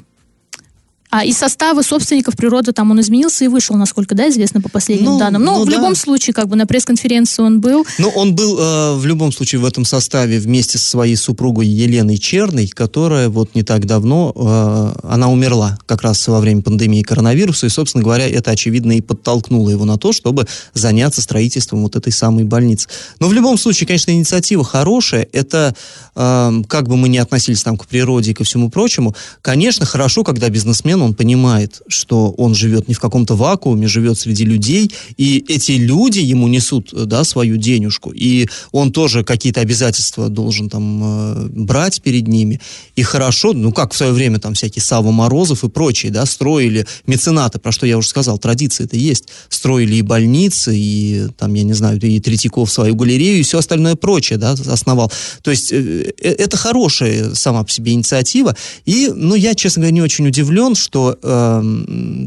А 1.16 1.24
из 1.24 1.38
состава 1.38 1.80
собственников 1.80 2.36
природы 2.36 2.72
там 2.72 2.90
он 2.90 3.00
изменился 3.00 3.46
и 3.46 3.48
вышел, 3.48 3.74
насколько, 3.74 4.14
да, 4.14 4.28
известно 4.28 4.60
по 4.60 4.68
последним 4.68 5.12
Ну, 5.12 5.18
данным. 5.18 5.42
Но 5.44 5.56
ну 5.56 5.62
в 5.62 5.66
да. 5.66 5.72
любом 5.72 5.96
случае, 5.96 6.34
как 6.34 6.46
бы 6.46 6.56
на 6.56 6.66
пресс-конференции 6.66 7.42
он 7.42 7.58
был. 7.58 7.86
Ну, 7.96 8.10
он 8.10 8.34
был 8.34 8.58
э, 8.58 8.96
в 8.96 9.06
любом 9.06 9.32
случае 9.32 9.62
в 9.62 9.64
этом 9.64 9.86
составе 9.86 10.38
вместе 10.38 10.76
со 10.76 10.90
своей 10.90 11.16
супругой 11.16 11.68
Еленой 11.68 12.18
Черной, 12.18 12.68
которая 12.68 13.30
вот 13.30 13.54
не 13.54 13.62
так 13.62 13.86
давно, 13.86 14.34
э, 14.36 15.08
она 15.08 15.30
умерла 15.30 15.78
как 15.86 16.02
раз 16.02 16.28
во 16.28 16.38
время 16.38 16.60
пандемии 16.60 17.00
коронавируса, 17.00 17.64
и, 17.64 17.70
собственно 17.70 18.04
говоря, 18.04 18.28
это, 18.28 18.50
очевидно, 18.50 18.92
и 18.92 19.00
подтолкнуло 19.00 19.70
его 19.70 19.86
на 19.86 19.96
то, 19.96 20.12
чтобы 20.12 20.46
заняться 20.74 21.22
строительством 21.22 21.82
вот 21.82 21.96
этой 21.96 22.12
самой 22.12 22.44
больницы. 22.44 22.90
Но 23.20 23.28
в 23.28 23.32
любом 23.32 23.56
случае, 23.56 23.86
конечно, 23.86 24.10
инициатива 24.10 24.62
хорошая, 24.62 25.26
это, 25.32 25.74
э, 26.14 26.52
как 26.68 26.88
бы 26.88 26.98
мы 26.98 27.08
ни 27.08 27.16
относились 27.16 27.62
там 27.62 27.78
к 27.78 27.86
природе 27.86 28.32
и 28.32 28.34
ко 28.34 28.44
всему 28.44 28.68
прочему, 28.68 29.16
конечно, 29.40 29.86
хорошо, 29.86 30.22
когда 30.22 30.50
бизнесмен, 30.50 31.05
он 31.06 31.14
понимает, 31.14 31.82
что 31.88 32.30
он 32.32 32.54
живет 32.54 32.88
не 32.88 32.94
в 32.94 33.00
каком-то 33.00 33.34
вакууме, 33.36 33.88
живет 33.88 34.18
среди 34.18 34.44
людей, 34.44 34.90
и 35.16 35.44
эти 35.48 35.72
люди 35.72 36.18
ему 36.18 36.48
несут, 36.48 36.92
да, 36.92 37.24
свою 37.24 37.56
денежку, 37.56 38.12
и 38.12 38.48
он 38.72 38.92
тоже 38.92 39.24
какие-то 39.24 39.60
обязательства 39.60 40.28
должен 40.28 40.68
там 40.68 41.02
э, 41.02 41.48
брать 41.48 42.02
перед 42.02 42.28
ними. 42.28 42.60
И 42.96 43.02
хорошо, 43.02 43.52
ну 43.52 43.72
как 43.72 43.92
в 43.92 43.96
свое 43.96 44.12
время 44.12 44.38
там 44.38 44.54
всякие 44.54 44.82
Сава 44.82 45.10
Морозов 45.10 45.64
и 45.64 45.68
прочие, 45.68 46.12
да, 46.12 46.26
строили 46.26 46.86
меценаты, 47.06 47.58
про 47.58 47.72
что 47.72 47.86
я 47.86 47.98
уже 47.98 48.08
сказал, 48.08 48.38
традиции 48.38 48.84
это 48.84 48.96
есть, 48.96 49.28
строили 49.48 49.96
и 49.96 50.02
больницы, 50.02 50.76
и 50.76 51.28
там, 51.38 51.54
я 51.54 51.62
не 51.62 51.74
знаю, 51.74 52.00
и 52.00 52.20
Третьяков 52.20 52.70
свою 52.70 52.94
галерею, 52.94 53.38
и 53.38 53.42
все 53.42 53.58
остальное 53.58 53.94
прочее, 53.96 54.38
да, 54.38 54.52
основал. 54.66 55.12
То 55.42 55.50
есть 55.50 55.72
э, 55.72 56.12
э, 56.20 56.30
это 56.30 56.56
хорошая 56.56 57.34
сама 57.34 57.62
по 57.62 57.70
себе 57.70 57.92
инициатива, 57.92 58.56
и, 58.84 59.10
ну, 59.14 59.34
я, 59.34 59.54
честно 59.54 59.80
говоря, 59.80 59.94
не 59.94 60.02
очень 60.02 60.26
удивлен, 60.26 60.74
что 60.74 60.95
э, 61.04 61.62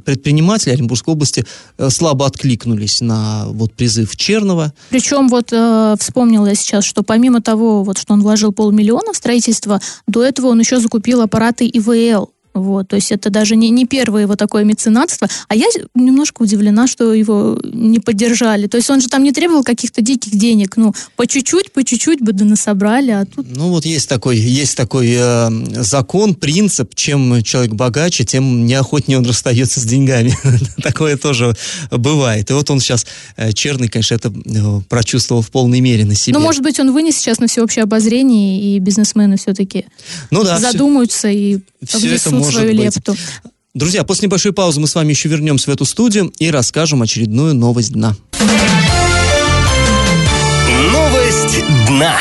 предприниматели 0.06 0.74
Оренбургской 0.74 1.14
области 1.14 1.46
э, 1.78 1.90
слабо 1.90 2.26
откликнулись 2.26 3.02
на 3.02 3.46
вот 3.48 3.74
призыв 3.74 4.16
Чернова. 4.16 4.74
Причем 4.90 5.28
вот 5.30 5.52
э, 5.52 5.96
вспомнила 6.00 6.48
я 6.48 6.56
сейчас, 6.56 6.86
что 6.86 7.04
помимо 7.04 7.42
того, 7.42 7.84
вот, 7.84 7.98
что 7.98 8.14
он 8.14 8.22
вложил 8.22 8.52
полмиллиона 8.52 9.14
в 9.14 9.18
строительство, 9.18 9.80
до 10.08 10.24
этого 10.24 10.48
он 10.48 10.60
еще 10.60 10.80
закупил 10.80 11.22
аппараты 11.22 11.68
ИВЛ 11.68 12.32
вот, 12.60 12.88
то 12.88 12.96
есть 12.96 13.12
это 13.12 13.30
даже 13.30 13.56
не, 13.56 13.70
не 13.70 13.86
первое 13.86 14.24
его 14.24 14.36
такое 14.36 14.64
меценатство. 14.64 15.28
А 15.48 15.56
я 15.56 15.66
немножко 15.96 16.44
удивлена, 16.44 16.88
что 16.88 17.14
его 17.14 17.60
не 17.64 18.00
поддержали. 18.00 18.68
То 18.68 18.78
есть 18.78 18.90
он 18.90 19.02
же 19.02 19.08
там 19.08 19.24
не 19.24 19.32
требовал 19.32 19.64
каких-то 19.64 20.02
диких 20.02 20.34
денег. 20.38 20.78
Ну, 20.78 20.94
по 21.16 21.28
чуть-чуть, 21.28 21.72
по 21.72 21.84
чуть-чуть 21.84 22.22
бы 22.22 22.34
да 22.34 22.46
насобрали, 22.46 23.12
а 23.12 23.26
тут... 23.26 23.48
Ну, 23.50 23.70
вот 23.70 23.86
есть 23.86 24.10
такой, 24.10 24.38
есть 24.38 24.78
такой 24.78 25.14
э, 25.18 25.50
закон, 25.82 26.36
принцип, 26.36 26.96
чем 26.96 27.42
человек 27.44 27.74
богаче, 27.74 28.26
тем 28.26 28.66
неохотнее 28.66 29.18
он 29.18 29.26
расстается 29.26 29.80
с 29.80 29.84
деньгами. 29.84 30.38
Такое 30.82 31.18
тоже 31.18 31.56
бывает. 31.92 32.50
И 32.50 32.54
вот 32.54 32.70
он 32.70 32.80
сейчас, 32.80 33.06
э, 33.38 33.52
Черный, 33.54 33.88
конечно, 33.88 34.16
это 34.16 34.30
э, 34.30 34.82
прочувствовал 34.88 35.42
в 35.42 35.52
полной 35.52 35.80
мере 35.80 36.06
на 36.06 36.16
себе. 36.16 36.38
Ну, 36.38 36.44
может 36.44 36.64
быть, 36.64 36.80
он 36.80 36.92
вынес 36.94 37.18
сейчас 37.18 37.40
на 37.40 37.48
всеобщее 37.48 37.84
обозрение, 37.84 38.62
и 38.62 38.80
бизнесмены 38.80 39.38
все-таки 39.38 39.86
ну, 40.32 40.44
да, 40.44 40.60
задумаются 40.60 41.30
все, 41.30 41.34
и 41.34 41.60
все 41.86 42.16
это 42.16 42.30
свою 42.52 42.76
быть. 42.76 42.96
лепту. 42.96 43.16
Друзья, 43.74 44.04
после 44.04 44.28
небольшой 44.28 44.52
паузы 44.52 44.80
мы 44.80 44.88
с 44.88 44.96
вами 44.96 45.12
еще 45.12 45.30
вернемся 45.30 45.70
в 45.70 45.74
эту 45.74 45.86
студию 45.86 46.34
и 46.40 46.50
расскажем 46.50 47.02
очередную 47.02 47.54
новость 47.54 47.94
дна. 47.94 48.16
Новость 50.92 51.64
дна. 51.88 52.18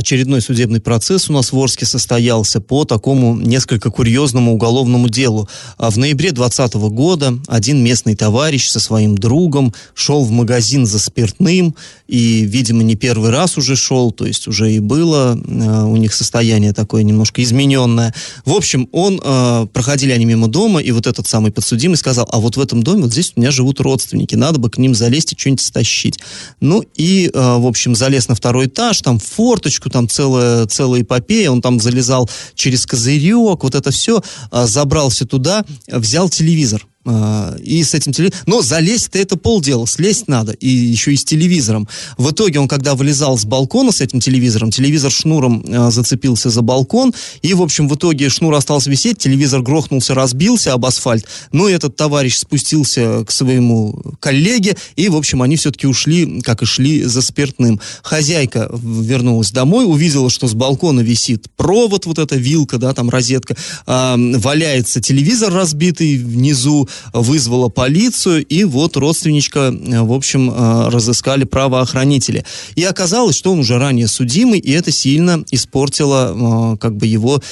Очередной 0.00 0.40
судебный 0.40 0.80
процесс 0.80 1.28
у 1.28 1.34
нас 1.34 1.52
в 1.52 1.58
Орске 1.58 1.84
состоялся 1.84 2.62
по 2.62 2.86
такому 2.86 3.36
несколько 3.36 3.90
курьезному 3.90 4.54
уголовному 4.54 5.10
делу. 5.10 5.46
А 5.76 5.90
в 5.90 5.98
ноябре 5.98 6.32
2020 6.32 6.74
года 6.90 7.34
один 7.48 7.84
местный 7.84 8.16
товарищ 8.16 8.70
со 8.70 8.80
своим 8.80 9.18
другом 9.18 9.74
шел 9.92 10.24
в 10.24 10.30
магазин 10.30 10.86
за 10.86 10.98
спиртным 10.98 11.74
и, 12.08 12.46
видимо, 12.46 12.82
не 12.82 12.94
первый 12.94 13.28
раз 13.28 13.58
уже 13.58 13.76
шел, 13.76 14.10
то 14.10 14.24
есть 14.24 14.48
уже 14.48 14.72
и 14.72 14.78
было 14.78 15.38
э, 15.38 15.82
у 15.84 15.96
них 15.98 16.14
состояние 16.14 16.72
такое 16.72 17.02
немножко 17.02 17.42
измененное. 17.42 18.14
В 18.46 18.52
общем, 18.54 18.88
он, 18.92 19.20
э, 19.22 19.66
проходили 19.70 20.12
они 20.12 20.24
мимо 20.24 20.48
дома, 20.48 20.80
и 20.80 20.92
вот 20.92 21.06
этот 21.06 21.28
самый 21.28 21.52
подсудимый 21.52 21.98
сказал, 21.98 22.26
а 22.32 22.38
вот 22.40 22.56
в 22.56 22.60
этом 22.60 22.82
доме, 22.82 23.02
вот 23.02 23.12
здесь 23.12 23.34
у 23.36 23.40
меня 23.40 23.50
живут 23.50 23.80
родственники, 23.80 24.34
надо 24.34 24.58
бы 24.58 24.70
к 24.70 24.78
ним 24.78 24.94
залезть 24.94 25.34
и 25.34 25.36
что-нибудь 25.38 25.60
стащить. 25.60 26.18
Ну 26.60 26.82
и, 26.96 27.30
э, 27.32 27.38
в 27.58 27.66
общем, 27.66 27.94
залез 27.94 28.28
на 28.28 28.34
второй 28.34 28.64
этаж, 28.64 29.02
там 29.02 29.18
форточку, 29.18 29.89
там 29.90 30.08
целая, 30.08 30.66
целая 30.66 31.02
эпопея, 31.02 31.50
он 31.50 31.60
там 31.60 31.80
залезал 31.80 32.28
через 32.54 32.86
козырек, 32.86 33.62
вот 33.62 33.74
это 33.74 33.90
все, 33.90 34.22
а, 34.50 34.66
забрался 34.66 35.26
туда, 35.26 35.64
взял 35.88 36.28
телевизор. 36.28 36.86
А, 37.06 37.56
и 37.62 37.82
с 37.82 37.94
этим 37.94 38.12
телевизором... 38.12 38.44
Но 38.46 38.60
залезть-то 38.60 39.18
это 39.18 39.36
полдела, 39.38 39.86
слезть 39.86 40.28
надо, 40.28 40.52
и 40.52 40.68
еще 40.68 41.14
и 41.14 41.16
с 41.16 41.24
телевизором. 41.24 41.88
В 42.18 42.30
итоге 42.30 42.60
он, 42.60 42.68
когда 42.68 42.94
вылезал 42.94 43.38
с 43.38 43.46
балкона 43.46 43.90
с 43.90 44.02
этим 44.02 44.20
телевизором, 44.20 44.70
телевизор 44.70 45.10
шнуром 45.10 45.64
э, 45.66 45.90
зацепился 45.90 46.50
за 46.50 46.60
балкон, 46.60 47.14
и, 47.40 47.54
в 47.54 47.62
общем, 47.62 47.88
в 47.88 47.94
итоге 47.94 48.28
шнур 48.28 48.52
остался 48.52 48.90
висеть, 48.90 49.16
телевизор 49.16 49.62
грохнулся, 49.62 50.14
разбился 50.14 50.74
об 50.74 50.84
асфальт, 50.84 51.24
но 51.52 51.70
этот 51.70 51.96
товарищ 51.96 52.36
спустился 52.36 53.24
к 53.24 53.30
своему 53.30 53.98
коллеге, 54.20 54.76
и, 54.96 55.08
в 55.08 55.16
общем, 55.16 55.40
они 55.40 55.56
все-таки 55.56 55.86
ушли, 55.86 56.42
как 56.42 56.60
и 56.62 56.66
шли, 56.66 57.04
за 57.04 57.22
спиртным. 57.22 57.80
Хозяйка 58.02 58.70
вернулась 58.72 59.52
домой, 59.52 59.86
увидела, 59.86 60.28
что 60.28 60.48
с 60.48 60.52
балкона 60.52 61.00
висит 61.00 61.46
провод, 61.56 62.04
вот 62.04 62.18
эта 62.18 62.36
вилка, 62.36 62.76
да, 62.76 62.92
там 62.92 63.08
розетка, 63.08 63.56
э, 63.86 64.14
валяется 64.36 65.00
телевизор 65.00 65.50
разбитый 65.50 66.18
внизу, 66.18 66.89
вызвала 67.12 67.68
полицию, 67.68 68.44
и 68.44 68.64
вот 68.64 68.96
родственничка, 68.96 69.72
э, 69.72 70.00
в 70.02 70.12
общем, 70.12 70.50
э, 70.50 70.88
разыскали 70.88 71.44
правоохранители. 71.44 72.44
И 72.74 72.84
оказалось, 72.84 73.36
что 73.36 73.52
он 73.52 73.60
уже 73.60 73.78
ранее 73.78 74.08
судимый, 74.08 74.58
и 74.58 74.70
это 74.72 74.90
сильно 74.90 75.44
испортило 75.50 76.74
э, 76.74 76.76
как 76.78 76.96
бы 76.96 77.06
его 77.06 77.42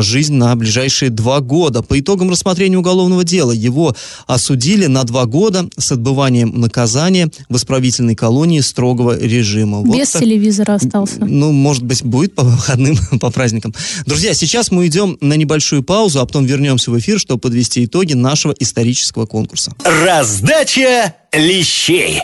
жизнь 0.00 0.34
на 0.34 0.54
ближайшие 0.56 1.10
два 1.10 1.40
года. 1.40 1.82
По 1.82 1.98
итогам 1.98 2.30
рассмотрения 2.30 2.78
уголовного 2.78 3.24
дела 3.24 3.52
его 3.52 3.94
осудили 4.26 4.86
на 4.86 5.04
два 5.04 5.26
года 5.26 5.68
с 5.76 5.92
отбыванием 5.92 6.60
наказания 6.60 7.30
в 7.48 7.56
исправительной 7.56 8.14
колонии 8.14 8.60
строгого 8.60 9.18
режима. 9.18 9.78
Вот 9.78 9.96
Без 9.96 10.10
так, 10.10 10.22
телевизора 10.22 10.74
остался. 10.74 11.24
Ну, 11.24 11.52
может 11.52 11.84
быть, 11.84 12.02
будет 12.02 12.34
по 12.34 12.42
выходным, 12.42 12.96
по 13.20 13.30
праздникам. 13.30 13.74
Друзья, 14.06 14.34
сейчас 14.34 14.70
мы 14.70 14.86
идем 14.86 15.16
на 15.20 15.34
небольшую 15.34 15.82
паузу, 15.82 16.20
а 16.20 16.26
потом 16.26 16.44
вернемся 16.44 16.90
в 16.90 16.98
эфир, 16.98 17.18
чтобы 17.18 17.40
подвести 17.40 17.84
итоги 17.84 18.14
нашего 18.14 18.54
исторического 18.58 18.85
исторического 18.86 19.26
конкурса. 19.26 19.72
Раздача 19.84 21.14
лещей. 21.32 22.22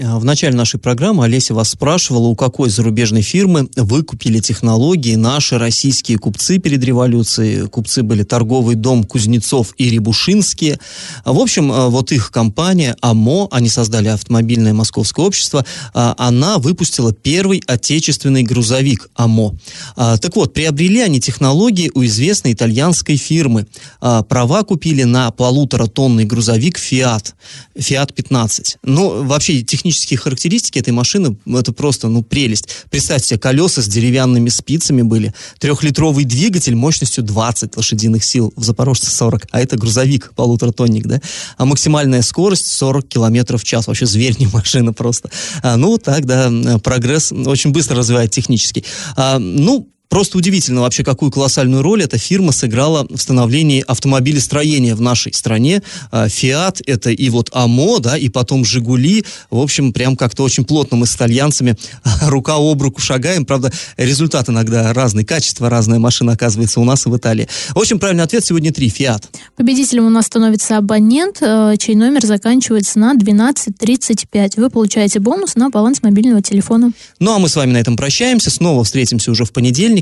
А, 0.00 0.18
в 0.18 0.24
начале 0.24 0.56
нашей 0.56 0.80
программы 0.80 1.24
Олеся 1.24 1.54
вас 1.54 1.70
спрашивала, 1.70 2.28
у 2.28 2.34
какой 2.34 2.70
зарубежной 2.70 3.20
фирмы 3.20 3.68
выкупили 3.76 4.38
технологии 4.38 5.16
наши 5.16 5.58
российские 5.58 6.18
купцы 6.18 6.58
перед 6.58 6.82
революцией. 6.82 7.68
Купцы 7.68 8.02
были 8.02 8.22
торговый 8.22 8.74
дом 8.74 9.04
Кузнецов 9.04 9.74
и 9.76 9.90
Рябушинские. 9.90 10.78
В 11.26 11.38
общем, 11.38 11.70
а, 11.70 11.88
вот 11.88 12.10
их 12.10 12.30
компания 12.30 12.96
АМО, 13.02 13.48
они 13.50 13.68
создали 13.68 14.08
автомобильное 14.08 14.72
московское 14.72 15.26
общество, 15.26 15.64
а, 15.92 16.14
она 16.16 16.56
выпустила 16.58 17.12
первый 17.12 17.62
отечественный 17.66 18.44
грузовик 18.44 19.10
АМО. 19.14 19.54
Так 19.96 20.36
вот, 20.36 20.54
приобрели 20.54 21.00
они 21.00 21.20
технологии 21.20 21.90
у 21.94 22.04
известной 22.04 22.52
итальянской 22.52 23.16
фирмы. 23.16 23.66
Права 24.00 24.62
купили 24.62 25.02
на 25.02 25.30
полуторатонный 25.30 26.24
грузовик 26.24 26.78
Fiat, 26.78 27.34
Fiat 27.76 28.12
15. 28.14 28.78
Ну, 28.82 29.24
вообще, 29.24 29.62
технологии 29.62 29.81
технические 29.82 30.16
характеристики 30.16 30.78
этой 30.78 30.92
машины, 30.92 31.36
это 31.44 31.72
просто, 31.72 32.06
ну, 32.06 32.22
прелесть. 32.22 32.68
Представьте 32.88 33.30
себе, 33.30 33.40
колеса 33.40 33.82
с 33.82 33.88
деревянными 33.88 34.48
спицами 34.48 35.02
были, 35.02 35.34
трехлитровый 35.58 36.24
двигатель 36.24 36.76
мощностью 36.76 37.24
20 37.24 37.76
лошадиных 37.76 38.24
сил, 38.24 38.52
в 38.54 38.62
Запорожце 38.62 39.10
40, 39.10 39.48
а 39.50 39.60
это 39.60 39.76
грузовик, 39.76 40.32
полуторатонник, 40.36 41.06
да, 41.06 41.20
а 41.56 41.64
максимальная 41.64 42.22
скорость 42.22 42.68
40 42.68 43.08
километров 43.08 43.62
в 43.62 43.64
час, 43.64 43.88
вообще 43.88 44.06
зверь 44.06 44.36
не 44.38 44.46
машина 44.46 44.92
просто. 44.92 45.30
А, 45.62 45.76
ну, 45.76 45.98
так, 45.98 46.26
да, 46.26 46.78
прогресс 46.78 47.32
очень 47.32 47.70
быстро 47.70 47.96
развивает 47.96 48.30
технический. 48.30 48.84
А, 49.16 49.40
ну, 49.40 49.88
Просто 50.12 50.36
удивительно 50.36 50.82
вообще, 50.82 51.04
какую 51.04 51.30
колоссальную 51.32 51.82
роль 51.82 52.02
эта 52.02 52.18
фирма 52.18 52.52
сыграла 52.52 53.06
в 53.08 53.16
становлении 53.16 53.82
автомобилестроения 53.86 54.94
в 54.94 55.00
нашей 55.00 55.32
стране. 55.32 55.82
Фиат, 56.12 56.82
это 56.84 57.08
и 57.08 57.30
вот 57.30 57.48
АМО, 57.50 57.98
да, 58.00 58.18
и 58.18 58.28
потом 58.28 58.62
Жигули. 58.62 59.24
В 59.50 59.58
общем, 59.58 59.94
прям 59.94 60.18
как-то 60.18 60.42
очень 60.42 60.66
плотно 60.66 60.98
мы 60.98 61.06
с 61.06 61.16
итальянцами 61.16 61.78
рука 62.24 62.56
об 62.58 62.82
руку 62.82 63.00
шагаем. 63.00 63.46
Правда, 63.46 63.72
результат 63.96 64.50
иногда 64.50 64.92
разный, 64.92 65.24
качество 65.24 65.70
разная 65.70 65.98
машина 65.98 66.32
оказывается 66.32 66.80
у 66.80 66.84
нас 66.84 67.06
и 67.06 67.08
в 67.08 67.16
Италии. 67.16 67.48
В 67.70 67.78
общем, 67.78 67.98
правильный 67.98 68.24
ответ 68.24 68.44
сегодня 68.44 68.70
три. 68.70 68.90
Фиат. 68.90 69.30
Победителем 69.56 70.04
у 70.04 70.10
нас 70.10 70.26
становится 70.26 70.76
абонент, 70.76 71.38
э, 71.40 71.74
чей 71.78 71.94
номер 71.94 72.26
заканчивается 72.26 72.98
на 72.98 73.12
1235. 73.12 74.58
Вы 74.58 74.68
получаете 74.68 75.20
бонус 75.20 75.54
на 75.54 75.70
баланс 75.70 76.02
мобильного 76.02 76.42
телефона. 76.42 76.92
Ну, 77.18 77.32
а 77.32 77.38
мы 77.38 77.48
с 77.48 77.56
вами 77.56 77.72
на 77.72 77.78
этом 77.78 77.96
прощаемся. 77.96 78.50
Снова 78.50 78.84
встретимся 78.84 79.30
уже 79.30 79.46
в 79.46 79.52
понедельник 79.52 80.01